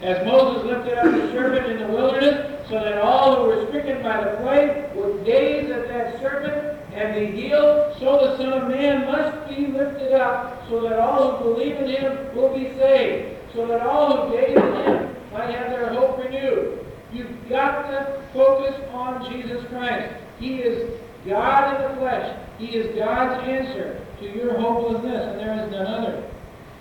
As 0.02 0.26
Moses 0.26 0.64
lifted 0.64 0.98
up 0.98 1.04
the 1.04 1.32
serpent 1.32 1.66
in 1.66 1.78
the 1.78 1.88
wilderness, 1.88 2.68
so 2.68 2.74
that 2.74 2.98
all 2.98 3.36
who 3.36 3.48
were 3.48 3.66
stricken 3.68 4.02
by 4.02 4.22
the 4.22 4.36
plague 4.38 4.94
would 4.94 5.24
gaze 5.24 5.70
at 5.70 5.88
that 5.88 6.20
serpent 6.20 6.63
and 6.94 7.14
be 7.14 7.40
healed, 7.40 7.96
so 7.98 8.18
the 8.18 8.36
Son 8.36 8.52
of 8.52 8.68
Man 8.68 9.06
must 9.06 9.48
be 9.48 9.66
lifted 9.66 10.12
up, 10.12 10.66
so 10.68 10.80
that 10.82 10.98
all 10.98 11.36
who 11.36 11.54
believe 11.54 11.76
in 11.76 11.88
him 11.88 12.36
will 12.36 12.54
be 12.54 12.72
saved, 12.78 13.36
so 13.52 13.66
that 13.66 13.80
all 13.82 14.28
who 14.28 14.36
gaze 14.36 14.56
at 14.56 14.86
him 14.86 15.16
might 15.32 15.50
have 15.50 15.70
their 15.70 15.92
hope 15.92 16.18
renewed. 16.18 16.86
You've 17.12 17.48
got 17.48 17.88
to 17.88 18.22
focus 18.32 18.74
on 18.92 19.30
Jesus 19.30 19.66
Christ. 19.68 20.14
He 20.38 20.58
is 20.58 21.00
God 21.26 21.74
in 21.74 21.90
the 21.90 21.96
flesh. 22.00 22.38
He 22.58 22.66
is 22.66 22.94
God's 22.96 23.42
answer 23.48 24.04
to 24.20 24.36
your 24.36 24.58
hopelessness, 24.58 25.20
and 25.20 25.40
there 25.40 25.64
is 25.64 25.70
none 25.72 25.86
other. 25.86 26.30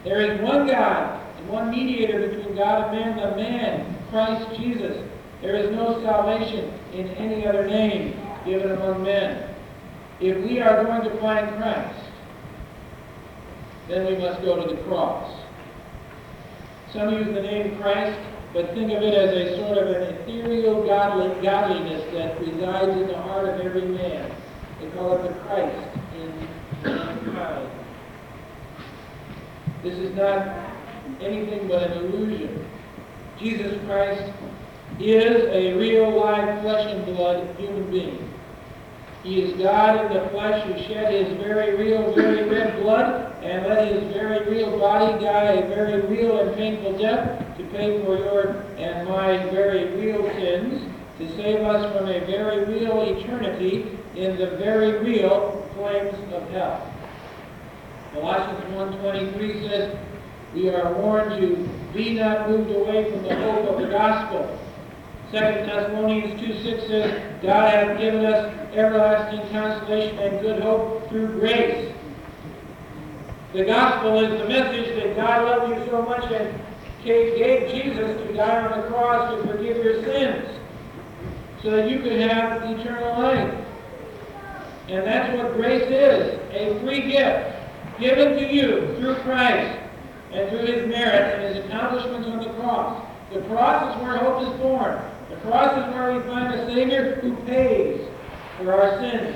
There 0.03 0.21
is 0.21 0.41
one 0.41 0.67
God 0.67 1.21
and 1.37 1.49
one 1.49 1.71
mediator 1.71 2.27
between 2.27 2.55
God 2.55 2.93
and 2.93 2.99
man, 2.99 3.17
the 3.17 3.35
man, 3.35 3.97
Christ 4.11 4.59
Jesus. 4.59 5.07
There 5.41 5.55
is 5.55 5.71
no 5.71 6.01
salvation 6.03 6.71
in 6.93 7.07
any 7.09 7.47
other 7.47 7.67
name 7.67 8.15
given 8.45 8.71
among 8.71 9.03
men. 9.03 9.52
If 10.19 10.37
we 10.43 10.61
are 10.61 10.83
going 10.83 11.03
to 11.09 11.19
find 11.19 11.47
Christ, 11.57 11.99
then 13.87 14.05
we 14.05 14.17
must 14.17 14.41
go 14.41 14.65
to 14.65 14.75
the 14.75 14.81
cross. 14.83 15.41
Some 16.91 17.13
use 17.13 17.33
the 17.33 17.41
name 17.41 17.77
Christ 17.81 18.19
but 18.53 18.71
think 18.75 18.91
of 18.91 19.01
it 19.01 19.15
as 19.15 19.31
a 19.35 19.57
sort 19.57 19.79
of 19.79 19.87
an 19.87 20.03
ethereal 20.13 20.85
godly, 20.85 21.41
godliness 21.41 22.03
that 22.13 22.39
resides 22.39 22.95
in 23.01 23.07
the 23.07 23.17
heart 23.17 23.49
of 23.49 23.59
every 23.59 23.81
man. 23.81 24.31
They 24.79 24.89
call 24.91 25.13
it 25.13 25.27
the 25.27 25.39
Christ 25.39 25.97
in 26.15 26.47
mankind. 26.83 27.69
This 29.81 29.95
is 29.95 30.15
not 30.15 30.69
anything 31.19 31.67
but 31.67 31.81
an 31.81 31.93
illusion. 31.93 32.69
Jesus 33.39 33.83
Christ 33.87 34.31
is 34.99 35.45
a 35.47 35.73
real, 35.73 36.15
live, 36.15 36.61
flesh 36.61 36.93
and 36.93 37.05
blood 37.07 37.55
human 37.57 37.89
being. 37.89 38.32
He 39.23 39.41
is 39.41 39.53
God 39.57 40.05
in 40.05 40.13
the 40.13 40.29
flesh 40.29 40.65
who 40.65 40.73
shed 40.83 41.13
his 41.13 41.37
very 41.37 41.77
real, 41.77 42.13
very 42.13 42.43
red 42.49 42.81
blood 42.81 43.33
and 43.41 43.65
let 43.65 43.87
his 43.87 44.11
very 44.11 44.45
real 44.49 44.77
body 44.77 45.23
die 45.23 45.53
a 45.53 45.67
very 45.69 46.01
real 46.01 46.41
and 46.41 46.53
painful 46.57 46.97
death 46.97 47.57
to 47.57 47.63
pay 47.67 48.03
for 48.03 48.17
your 48.17 48.51
and 48.77 49.07
my 49.07 49.37
very 49.49 49.95
real 49.95 50.29
sins, 50.33 50.83
to 51.19 51.35
save 51.37 51.61
us 51.61 51.95
from 51.95 52.09
a 52.09 52.19
very 52.25 52.65
real 52.65 53.01
eternity 53.17 53.97
in 54.15 54.35
the 54.37 54.57
very 54.57 54.99
real 54.99 55.69
flames 55.75 56.15
of 56.33 56.49
hell. 56.49 56.93
Colossians 58.11 58.59
1.23 58.75 59.69
says, 59.69 59.97
we 60.53 60.69
are 60.69 60.93
warned 60.95 61.39
to 61.41 61.69
be 61.93 62.13
not 62.13 62.49
moved 62.49 62.71
away 62.71 63.09
from 63.09 63.23
the 63.23 63.35
hope 63.35 63.69
of 63.69 63.81
the 63.81 63.87
gospel. 63.87 64.59
2 65.33 65.39
Thessalonians 65.39 66.39
2.6 66.39 66.87
says, 66.87 67.41
God 67.41 67.73
hath 67.73 67.97
given 67.97 68.23
us 68.23 68.53
everlasting 68.75 69.41
consolation 69.49 70.19
and 70.19 70.39
good 70.41 70.61
hope 70.61 71.09
through 71.09 71.39
grace. 71.39 71.91
The 73.53 73.65
gospel 73.65 74.19
is 74.19 74.39
the 74.39 74.47
message 74.47 74.95
that 74.95 75.15
God 75.15 75.43
loved 75.43 75.75
you 75.75 75.85
so 75.89 76.03
much 76.03 76.31
and 76.31 76.61
gave 77.03 77.71
Jesus 77.71 78.15
to 78.21 78.33
die 78.35 78.63
on 78.63 78.79
the 78.79 78.87
cross 78.89 79.35
to 79.35 79.51
forgive 79.51 79.83
your 79.83 80.03
sins 80.03 80.47
so 81.63 81.71
that 81.71 81.89
you 81.89 81.99
could 82.01 82.19
have 82.19 82.61
eternal 82.69 83.19
life. 83.19 83.65
And 84.87 85.03
that's 85.03 85.35
what 85.35 85.53
grace 85.53 85.89
is, 85.89 86.39
a 86.51 86.79
free 86.81 87.11
gift 87.11 87.55
given 87.99 88.37
to 88.37 88.53
you 88.53 88.95
through 88.99 89.15
Christ 89.23 89.79
and 90.31 90.47
through 90.51 90.67
his 90.67 90.87
merit 90.87 91.39
and 91.39 91.55
his 91.55 91.65
accomplishments 91.65 92.27
on 92.27 92.37
the 92.37 92.53
cross. 92.53 93.03
The 93.33 93.41
cross 93.41 93.95
is 93.95 94.01
where 94.03 94.17
hope 94.17 94.43
is 94.43 94.59
born. 94.59 95.01
The 95.33 95.49
cross 95.49 95.75
is 95.77 95.93
where 95.95 96.13
we 96.13 96.19
find 96.27 96.53
a 96.53 96.65
Savior 96.67 97.15
who 97.15 97.35
pays 97.47 98.07
for 98.57 98.71
our 98.71 98.99
sins 98.99 99.35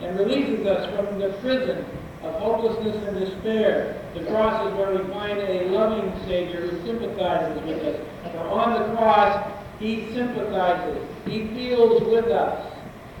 and 0.00 0.16
releases 0.16 0.64
us 0.64 0.94
from 0.94 1.18
the 1.18 1.30
prison 1.40 1.84
of 2.22 2.34
hopelessness 2.34 2.96
and 3.08 3.18
despair. 3.18 4.00
The 4.14 4.24
cross 4.26 4.66
is 4.68 4.74
where 4.78 4.92
we 4.92 5.12
find 5.12 5.38
a 5.40 5.68
loving 5.70 6.12
Savior 6.26 6.68
who 6.68 6.86
sympathizes 6.86 7.60
with 7.64 7.82
us. 7.82 8.00
For 8.30 8.46
on 8.48 8.74
the 8.74 8.96
cross, 8.96 9.52
He 9.80 10.12
sympathizes. 10.14 11.02
He 11.26 11.48
feels 11.48 12.02
with 12.04 12.26
us. 12.26 12.72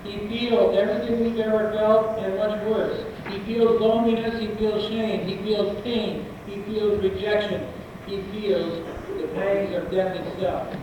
He 0.04 0.28
feels 0.28 0.76
everything 0.76 1.24
we've 1.24 1.40
ever 1.40 1.72
felt 1.72 2.18
and 2.20 2.36
much 2.36 2.62
worse. 2.66 3.04
He 3.28 3.40
feels 3.40 3.80
loneliness. 3.80 4.40
He 4.40 4.46
feels 4.54 4.86
shame. 4.86 5.26
He 5.26 5.36
feels 5.38 5.82
pain. 5.82 6.26
He 6.46 6.62
feels 6.62 7.02
rejection. 7.02 7.66
He 8.06 8.22
feels 8.30 8.86
the 9.20 9.26
pangs 9.34 9.74
of 9.74 9.90
death 9.90 10.14
itself. 10.14 10.74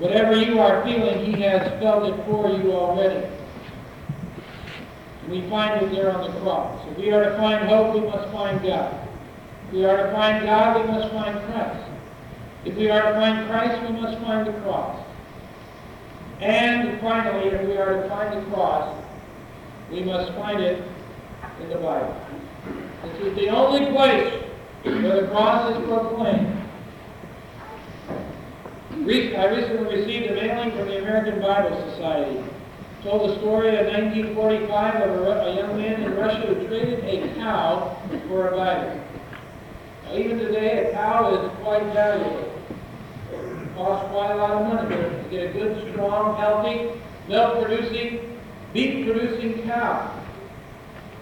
Whatever 0.00 0.34
you 0.34 0.58
are 0.60 0.82
feeling, 0.82 1.26
He 1.26 1.42
has 1.42 1.60
felt 1.78 2.04
it 2.04 2.24
for 2.24 2.48
you 2.48 2.72
already. 2.72 3.28
We 5.28 5.48
find 5.50 5.82
it 5.84 5.92
there 5.92 6.10
on 6.10 6.32
the 6.32 6.40
cross. 6.40 6.88
If 6.90 6.96
we 6.96 7.12
are 7.12 7.22
to 7.22 7.36
find 7.36 7.68
hope, 7.68 7.94
we 7.94 8.00
must 8.00 8.32
find 8.32 8.62
God. 8.62 9.08
If 9.68 9.74
we 9.74 9.84
are 9.84 10.06
to 10.06 10.12
find 10.12 10.44
God, 10.44 10.80
we 10.80 10.90
must 10.90 11.12
find 11.12 11.38
Christ. 11.52 11.86
If 12.64 12.76
we 12.76 12.90
are 12.90 13.12
to 13.12 13.12
find 13.12 13.46
Christ, 13.48 13.82
we 13.82 14.00
must 14.00 14.18
find 14.22 14.46
the 14.46 14.52
cross. 14.62 15.04
And 16.40 16.98
finally, 17.00 17.48
if 17.50 17.68
we 17.68 17.76
are 17.76 18.02
to 18.02 18.08
find 18.08 18.36
the 18.36 18.50
cross, 18.50 18.96
we 19.92 20.02
must 20.02 20.32
find 20.32 20.60
it 20.60 20.82
in 21.60 21.68
the 21.68 21.76
Bible. 21.76 22.16
This 23.02 23.28
is 23.28 23.34
the 23.36 23.48
only 23.50 23.92
place 23.92 24.42
where 24.82 25.20
the 25.20 25.28
cross 25.28 25.76
is 25.76 25.84
proclaimed. 25.86 26.59
I 29.02 29.46
recently 29.46 29.96
received 29.96 30.30
a 30.30 30.34
mailing 30.34 30.72
from 30.72 30.86
the 30.86 30.98
American 30.98 31.40
Bible 31.40 31.74
Society 31.90 32.44
told 33.02 33.30
the 33.30 33.38
story 33.38 33.68
in 33.68 33.86
1945 33.86 34.94
of 34.94 35.16
a, 35.22 35.30
a, 35.46 35.56
young 35.56 35.76
man 35.78 36.02
in 36.02 36.14
Russia 36.16 36.46
who 36.46 36.68
traded 36.68 37.02
a 37.02 37.34
cow 37.34 37.96
for 38.28 38.48
a 38.48 38.56
Bible. 38.56 39.00
Now, 40.04 40.16
even 40.16 40.38
today, 40.38 40.90
a 40.90 40.92
cow 40.92 41.32
is 41.32 41.50
quite 41.62 41.82
valuable. 41.94 42.52
It 43.32 43.74
costs 43.74 44.10
quite 44.10 44.32
a 44.32 44.36
lot 44.36 44.50
of 44.50 44.68
money 44.68 44.96
to 44.96 45.28
get 45.30 45.48
a 45.48 45.52
good, 45.54 45.92
strong, 45.92 46.36
healthy, 46.36 47.00
milk-producing, 47.26 48.38
beef-producing 48.74 49.62
cow. 49.62 50.14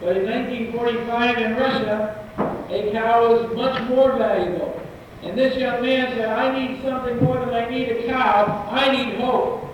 But 0.00 0.16
in 0.16 0.26
1945 0.26 1.38
in 1.38 1.54
Russia, 1.54 2.28
a 2.70 2.90
cow 2.90 3.28
was 3.28 3.54
much 3.54 3.88
more 3.88 4.18
valuable. 4.18 4.82
And 5.22 5.36
this 5.36 5.56
young 5.56 5.82
man 5.82 6.16
said, 6.16 6.28
I 6.28 6.58
need 6.58 6.82
something 6.82 7.22
more 7.22 7.38
than 7.38 7.50
I 7.50 7.68
need 7.68 7.88
a 7.88 8.06
cow. 8.06 8.68
I 8.70 8.90
need 8.96 9.20
hope. 9.20 9.68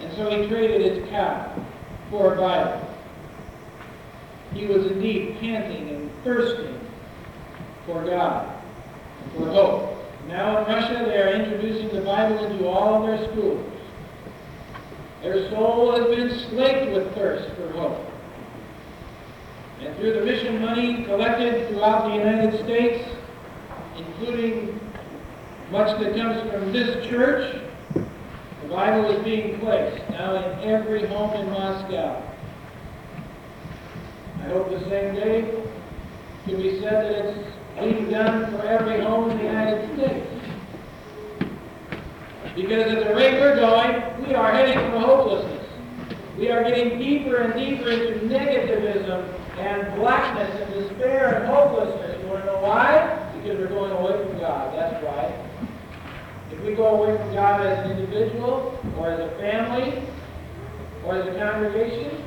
And 0.00 0.12
so 0.16 0.30
he 0.30 0.48
traded 0.48 0.80
his 0.80 1.08
cow 1.10 1.54
for 2.10 2.34
a 2.34 2.36
Bible. 2.36 2.88
He 4.54 4.66
was 4.66 4.86
indeed 4.86 5.38
panting 5.38 5.88
and 5.90 6.10
thirsting 6.24 6.78
for 7.86 8.04
God 8.04 8.62
and 9.22 9.32
for 9.32 9.50
hope. 9.50 9.98
Now 10.28 10.58
in 10.58 10.72
Russia, 10.72 11.04
they 11.06 11.18
are 11.18 11.32
introducing 11.32 11.88
the 11.94 12.02
Bible 12.02 12.44
into 12.44 12.66
all 12.66 13.06
their 13.06 13.18
schools. 13.30 13.68
Their 15.22 15.48
soul 15.50 15.92
has 15.96 16.16
been 16.16 16.38
slaked 16.48 16.92
with 16.92 17.14
thirst 17.14 17.54
for 17.54 17.70
hope. 17.72 18.06
And 19.80 19.96
through 19.96 20.14
the 20.14 20.24
mission 20.24 20.60
money 20.60 21.04
collected 21.04 21.68
throughout 21.68 22.08
the 22.08 22.14
United 22.14 22.62
States, 22.64 23.08
including 24.06 24.80
much 25.70 25.98
that 26.00 26.14
comes 26.14 26.50
from 26.50 26.72
this 26.72 27.06
church, 27.06 27.62
the 27.94 28.68
Bible 28.68 29.10
is 29.10 29.24
being 29.24 29.58
placed 29.60 30.08
now 30.10 30.36
in 30.36 30.68
every 30.68 31.06
home 31.06 31.32
in 31.34 31.50
Moscow. 31.50 32.22
I 34.40 34.44
hope 34.48 34.70
the 34.70 34.80
same 34.88 35.14
day 35.14 35.62
can 36.44 36.56
be 36.56 36.80
said 36.80 37.04
that 37.04 37.24
it's 37.26 37.56
being 37.78 38.10
done 38.10 38.50
for 38.50 38.66
every 38.66 39.00
home 39.00 39.30
in 39.30 39.38
the 39.38 39.44
United 39.44 39.96
States. 39.96 40.28
Because 42.54 42.92
at 42.92 43.08
the 43.08 43.14
rate 43.14 43.40
we're 43.40 43.56
going, 43.56 44.26
we 44.26 44.34
are 44.34 44.52
heading 44.52 44.78
for 44.90 44.98
hopelessness. 44.98 45.66
We 46.36 46.50
are 46.50 46.62
getting 46.64 46.98
deeper 46.98 47.36
and 47.36 47.54
deeper 47.54 47.90
into 47.90 48.26
negativism 48.26 49.32
and 49.58 49.94
blackness 49.94 50.60
and 50.60 50.74
despair 50.74 51.36
and 51.36 51.46
hopelessness. 51.46 52.20
You 52.20 52.28
want 52.28 52.40
to 52.40 52.46
know 52.46 52.60
why? 52.60 53.21
Because 53.42 53.58
we're 53.58 53.68
going 53.68 53.90
away 53.90 54.24
from 54.24 54.38
God. 54.38 54.72
That's 54.78 55.04
why. 55.04 55.34
If 56.52 56.64
we 56.64 56.74
go 56.74 57.02
away 57.02 57.16
from 57.16 57.34
God 57.34 57.60
as 57.66 57.90
an 57.90 57.98
individual, 57.98 58.78
or 58.96 59.10
as 59.10 59.18
a 59.18 59.36
family, 59.38 60.00
or 61.04 61.16
as 61.16 61.26
a 61.26 61.38
congregation, 61.38 62.22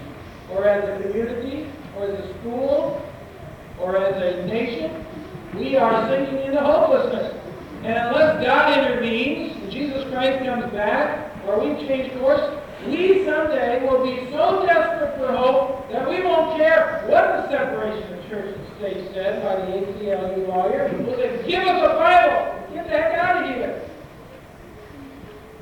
or 0.51 0.65
as 0.65 0.83
a 0.83 1.03
community, 1.03 1.71
or 1.95 2.05
as 2.05 2.19
a 2.19 2.39
school, 2.39 3.01
or 3.79 3.95
as 3.95 4.15
a 4.21 4.45
nation, 4.45 5.05
we 5.57 5.77
are 5.77 6.09
sinking 6.09 6.39
into 6.39 6.59
hopelessness. 6.59 7.33
And 7.83 7.97
unless 7.97 8.43
God 8.43 8.77
intervenes, 8.77 9.73
Jesus 9.73 10.03
Christ 10.09 10.43
comes 10.43 10.69
back, 10.73 11.31
or 11.47 11.59
we 11.59 11.87
change 11.87 12.11
course, 12.19 12.41
we 12.87 13.25
someday 13.25 13.87
will 13.87 14.03
be 14.03 14.29
so 14.31 14.65
desperate 14.65 15.17
for 15.17 15.35
hope 15.35 15.89
that 15.91 16.07
we 16.07 16.21
won't 16.21 16.57
care 16.57 17.03
what 17.07 17.23
the 17.23 17.49
separation 17.49 18.13
of 18.13 18.29
church 18.29 18.55
and 18.55 18.77
state 18.77 19.13
said 19.13 19.41
by 19.41 19.55
the 19.55 19.71
ACLU 19.71 20.47
lawyer. 20.47 20.91
We'll 20.99 21.15
say, 21.15 21.43
give 21.47 21.63
us 21.63 21.81
a 21.81 21.95
Bible! 21.95 22.73
Get 22.73 22.85
the 22.85 22.91
heck 22.91 23.13
out 23.15 23.43
of 23.43 23.55
here! 23.55 23.89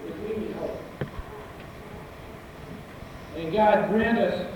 If 0.08 0.38
we 0.38 0.44
need 0.44 0.56
hope. 0.56 0.80
And 3.38 3.54
God 3.54 3.90
grant 3.90 4.20
us 4.20 4.54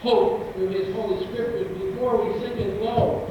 hope 0.00 0.54
through 0.54 0.68
His 0.68 0.94
Holy 0.94 1.26
Scriptures 1.26 1.78
before 1.78 2.24
we 2.24 2.38
sink 2.40 2.56
as 2.60 2.80
low 2.80 3.30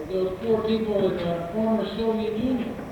as 0.00 0.08
those 0.08 0.38
poor 0.40 0.62
people 0.62 1.10
in 1.10 1.16
the 1.16 1.50
former 1.54 1.86
Soviet 1.96 2.36
Union. 2.36 2.85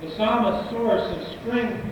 The 0.00 0.10
psalmist's 0.16 0.70
source 0.70 1.02
of 1.02 1.40
strength 1.40 1.84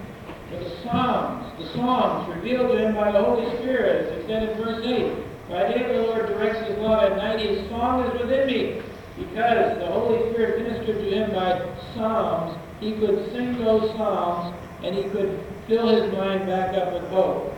for 0.50 0.56
the 0.64 0.70
Psalms, 0.82 1.58
the 1.58 1.68
Psalms 1.74 2.34
revealed 2.34 2.70
to 2.70 2.78
him 2.78 2.94
by 2.94 3.12
the 3.12 3.22
Holy 3.22 3.54
Spirit, 3.58 4.06
as 4.06 4.18
it 4.18 4.26
said 4.26 4.48
in 4.48 4.56
verse 4.56 4.84
8. 4.84 5.50
By 5.50 5.68
day 5.68 5.92
the 5.92 6.02
Lord 6.04 6.26
directs 6.26 6.66
his 6.66 6.78
love, 6.78 7.02
at 7.02 7.18
night 7.18 7.40
his 7.40 7.68
song 7.68 8.04
is 8.06 8.20
within 8.20 8.46
me. 8.46 8.82
Because 9.18 9.78
the 9.78 9.86
Holy 9.86 10.30
Spirit 10.30 10.62
ministered 10.62 10.96
to 10.96 11.10
him 11.10 11.32
by 11.32 11.60
Psalms, 11.94 12.56
he 12.80 12.92
could 12.92 13.30
sing 13.32 13.58
those 13.58 13.90
Psalms 13.90 14.54
and 14.82 14.94
he 14.94 15.02
could 15.10 15.44
fill 15.66 15.88
his 15.88 16.10
mind 16.14 16.46
back 16.46 16.74
up 16.76 16.94
with 16.94 17.10
hope. 17.10 17.52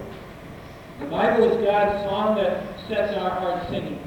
The 0.98 1.06
Bible 1.06 1.44
is 1.44 1.64
God's 1.64 2.02
song 2.04 2.36
that 2.36 2.64
sets 2.88 3.16
our 3.16 3.30
hearts 3.30 3.70
singing. 3.70 4.00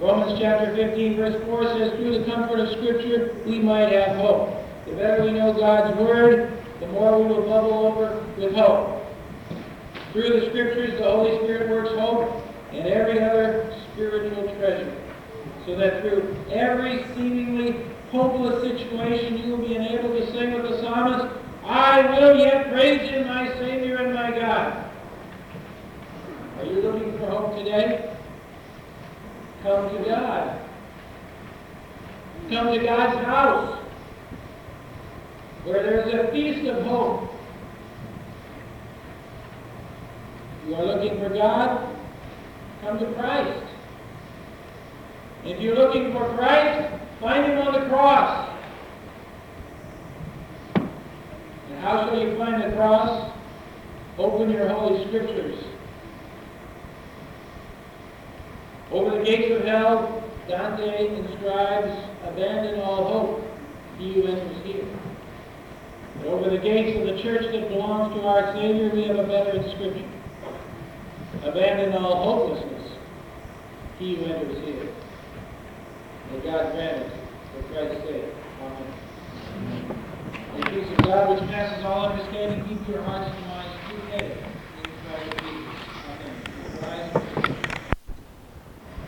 Romans 0.00 0.40
chapter 0.40 0.74
15, 0.74 1.16
verse 1.16 1.44
4 1.44 1.64
says, 1.64 1.92
Through 1.96 2.18
the 2.18 2.24
comfort 2.24 2.60
of 2.60 2.70
Scripture, 2.70 3.36
we 3.44 3.58
might 3.58 3.92
have 3.92 4.16
hope. 4.16 4.56
The 4.90 4.96
better 4.96 5.22
we 5.22 5.30
know 5.30 5.52
God's 5.52 5.96
Word, 5.98 6.52
the 6.80 6.88
more 6.88 7.22
we 7.22 7.28
will 7.28 7.42
bubble 7.42 7.86
over 7.86 8.26
with 8.36 8.54
hope. 8.54 9.06
Through 10.12 10.40
the 10.40 10.46
Scriptures, 10.48 10.98
the 10.98 11.04
Holy 11.04 11.38
Spirit 11.44 11.70
works 11.70 11.90
hope 11.90 12.44
and 12.72 12.88
every 12.88 13.20
other 13.20 13.72
spiritual 13.92 14.52
treasure. 14.56 14.92
So 15.64 15.76
that 15.76 16.02
through 16.02 16.36
every 16.50 17.04
seemingly 17.14 17.84
hopeless 18.10 18.62
situation, 18.62 19.38
you 19.38 19.52
will 19.52 19.64
be 19.64 19.76
enabled 19.76 20.16
to 20.16 20.32
sing 20.32 20.54
with 20.54 20.68
the 20.68 20.80
psalmist, 20.80 21.36
I 21.64 22.02
will 22.18 22.36
yet 22.36 22.72
praise 22.72 23.08
Him, 23.08 23.28
my 23.28 23.46
Savior 23.58 23.98
and 23.98 24.12
my 24.12 24.32
God. 24.32 24.90
Are 26.58 26.64
you 26.64 26.80
looking 26.80 27.16
for 27.18 27.26
hope 27.26 27.56
today? 27.56 28.16
Come 29.62 29.88
to 29.96 30.02
God. 30.02 30.60
Come 32.50 32.72
to 32.72 32.78
God's 32.84 33.24
house 33.24 33.79
where 35.64 35.82
there's 35.82 36.14
a 36.14 36.30
feast 36.32 36.66
of 36.68 36.84
hope. 36.84 37.34
You 40.66 40.74
are 40.74 40.84
looking 40.84 41.18
for 41.18 41.28
God? 41.28 41.96
Come 42.82 42.98
to 42.98 43.12
Christ. 43.12 43.66
If 45.44 45.60
you're 45.60 45.74
looking 45.74 46.12
for 46.12 46.24
Christ, 46.36 46.94
find 47.20 47.44
Him 47.44 47.58
on 47.58 47.72
the 47.72 47.88
cross. 47.88 48.48
And 50.74 51.78
how 51.80 52.06
shall 52.06 52.18
you 52.18 52.36
find 52.38 52.62
the 52.62 52.76
cross? 52.76 53.32
Open 54.18 54.50
your 54.50 54.68
Holy 54.68 55.06
Scriptures. 55.08 55.64
Over 58.90 59.18
the 59.18 59.24
gates 59.24 59.54
of 59.54 59.64
hell, 59.64 60.24
Dante 60.48 61.16
inscribes, 61.16 61.96
abandon 62.24 62.80
all 62.80 63.04
hope, 63.04 63.44
he 63.98 64.14
who 64.14 64.26
enters 64.26 64.64
here. 64.64 64.84
But 66.20 66.28
over 66.28 66.50
the 66.50 66.58
gates 66.58 66.98
of 66.98 67.06
the 67.06 67.22
church 67.22 67.50
that 67.50 67.68
belongs 67.70 68.14
to 68.14 68.22
our 68.26 68.54
Savior, 68.54 68.90
we 68.94 69.04
have 69.08 69.18
a 69.18 69.26
better 69.26 69.50
inscription. 69.62 70.06
Abandon 71.42 71.94
all 71.94 72.22
hopelessness, 72.22 72.98
he 73.98 74.16
who 74.16 74.24
enters 74.26 74.62
here. 74.62 74.88
May 76.30 76.40
God 76.40 76.72
grant 76.72 77.02
it 77.02 77.12
for 77.54 77.62
Christ's 77.72 78.04
sake. 78.04 78.24
Amen. 78.60 78.94
And 80.52 80.62
the 80.62 80.70
peace 80.70 80.98
of 80.98 81.04
God, 81.04 81.30
which 81.30 81.50
passes 81.50 81.84
all 81.84 82.10
understanding, 82.10 82.68
keep 82.68 82.86
your 82.88 83.02
hearts 83.02 83.34
and 83.34 83.46
minds 83.46 83.74
Jesus. 83.88 84.10
Amen. 84.14 84.50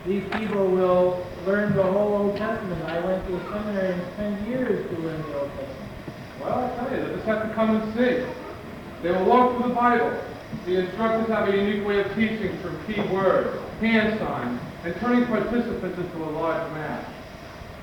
These 0.05 0.23
people 0.33 0.67
will 0.67 1.25
learn 1.45 1.75
the 1.75 1.83
whole 1.83 2.15
Old 2.15 2.37
Testament. 2.37 2.83
I 2.83 2.99
went 3.05 3.25
to 3.27 3.35
a 3.37 3.43
seminary 3.51 3.93
and 3.93 4.13
spent 4.13 4.47
years 4.47 4.89
to 4.89 4.97
learn 5.01 5.21
the 5.21 5.39
Old 5.39 5.49
Testament. 5.51 5.92
Well, 6.41 6.71
I 6.71 6.75
tell 6.75 6.97
you, 6.97 7.05
they 7.05 7.13
just 7.15 7.25
have 7.25 7.47
to 7.47 7.53
come 7.53 7.75
and 7.75 7.93
see. 7.93 8.25
They 9.01 9.11
will 9.11 9.25
walk 9.25 9.57
through 9.57 9.69
the 9.69 9.75
Bible. 9.75 10.19
The 10.65 10.85
instructors 10.85 11.27
have 11.29 11.49
a 11.49 11.57
unique 11.57 11.85
way 11.85 11.99
of 11.99 12.07
teaching 12.15 12.57
from 12.59 12.77
key 12.85 13.01
words, 13.13 13.59
hand 13.79 14.19
signs, 14.19 14.61
and 14.83 14.95
turning 14.97 15.25
participants 15.25 15.97
into 15.97 16.23
a 16.23 16.29
large 16.31 16.71
mass. 16.73 17.05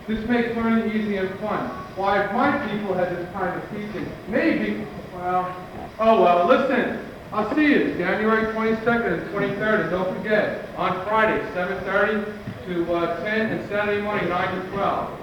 This 0.06 0.26
makes 0.28 0.56
learning 0.56 0.90
easy 0.90 1.16
and 1.16 1.30
fun. 1.40 1.68
Why, 1.96 2.24
if 2.24 2.32
my 2.32 2.50
people 2.68 2.94
had 2.94 3.16
this 3.16 3.30
kind 3.32 3.60
of 3.60 3.70
teaching, 3.70 4.10
maybe, 4.28 4.86
well, 5.14 5.54
oh 5.98 6.22
well, 6.22 6.46
listen. 6.46 7.06
I'll 7.32 7.54
see 7.54 7.62
you 7.62 7.94
January 7.94 8.52
22nd 8.52 9.12
and 9.12 9.22
23rd, 9.30 9.82
and 9.82 9.90
don't 9.90 10.16
forget, 10.16 10.68
on 10.76 11.04
Friday, 11.06 11.40
7.30 11.52 12.40
to 12.66 12.92
uh, 12.92 13.22
10, 13.22 13.52
and 13.52 13.68
Saturday 13.68 14.02
morning, 14.02 14.28
9 14.28 14.62
to 14.64 14.70
12. 14.72 15.19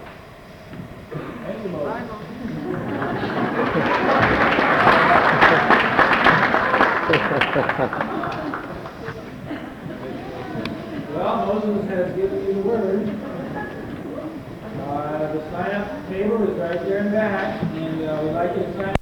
Well, 1.10 1.22
Moses 11.46 11.89
has 11.89 12.15
given 12.15 12.46
you 12.46 12.54
the 12.56 12.62
word. 12.62 13.08
Uh, 14.82 15.34
the 15.34 15.52
sign-up 15.52 16.10
table 16.10 16.43
is 16.43 16.60
right 16.60 16.80
there 16.86 17.06
in 17.06 17.12
back, 17.13 17.63
and 17.63 18.04
uh, 18.04 18.22
we'd 18.24 18.32
like 18.34 18.58
you 18.58 18.63
to 18.63 18.74
sign 18.74 18.97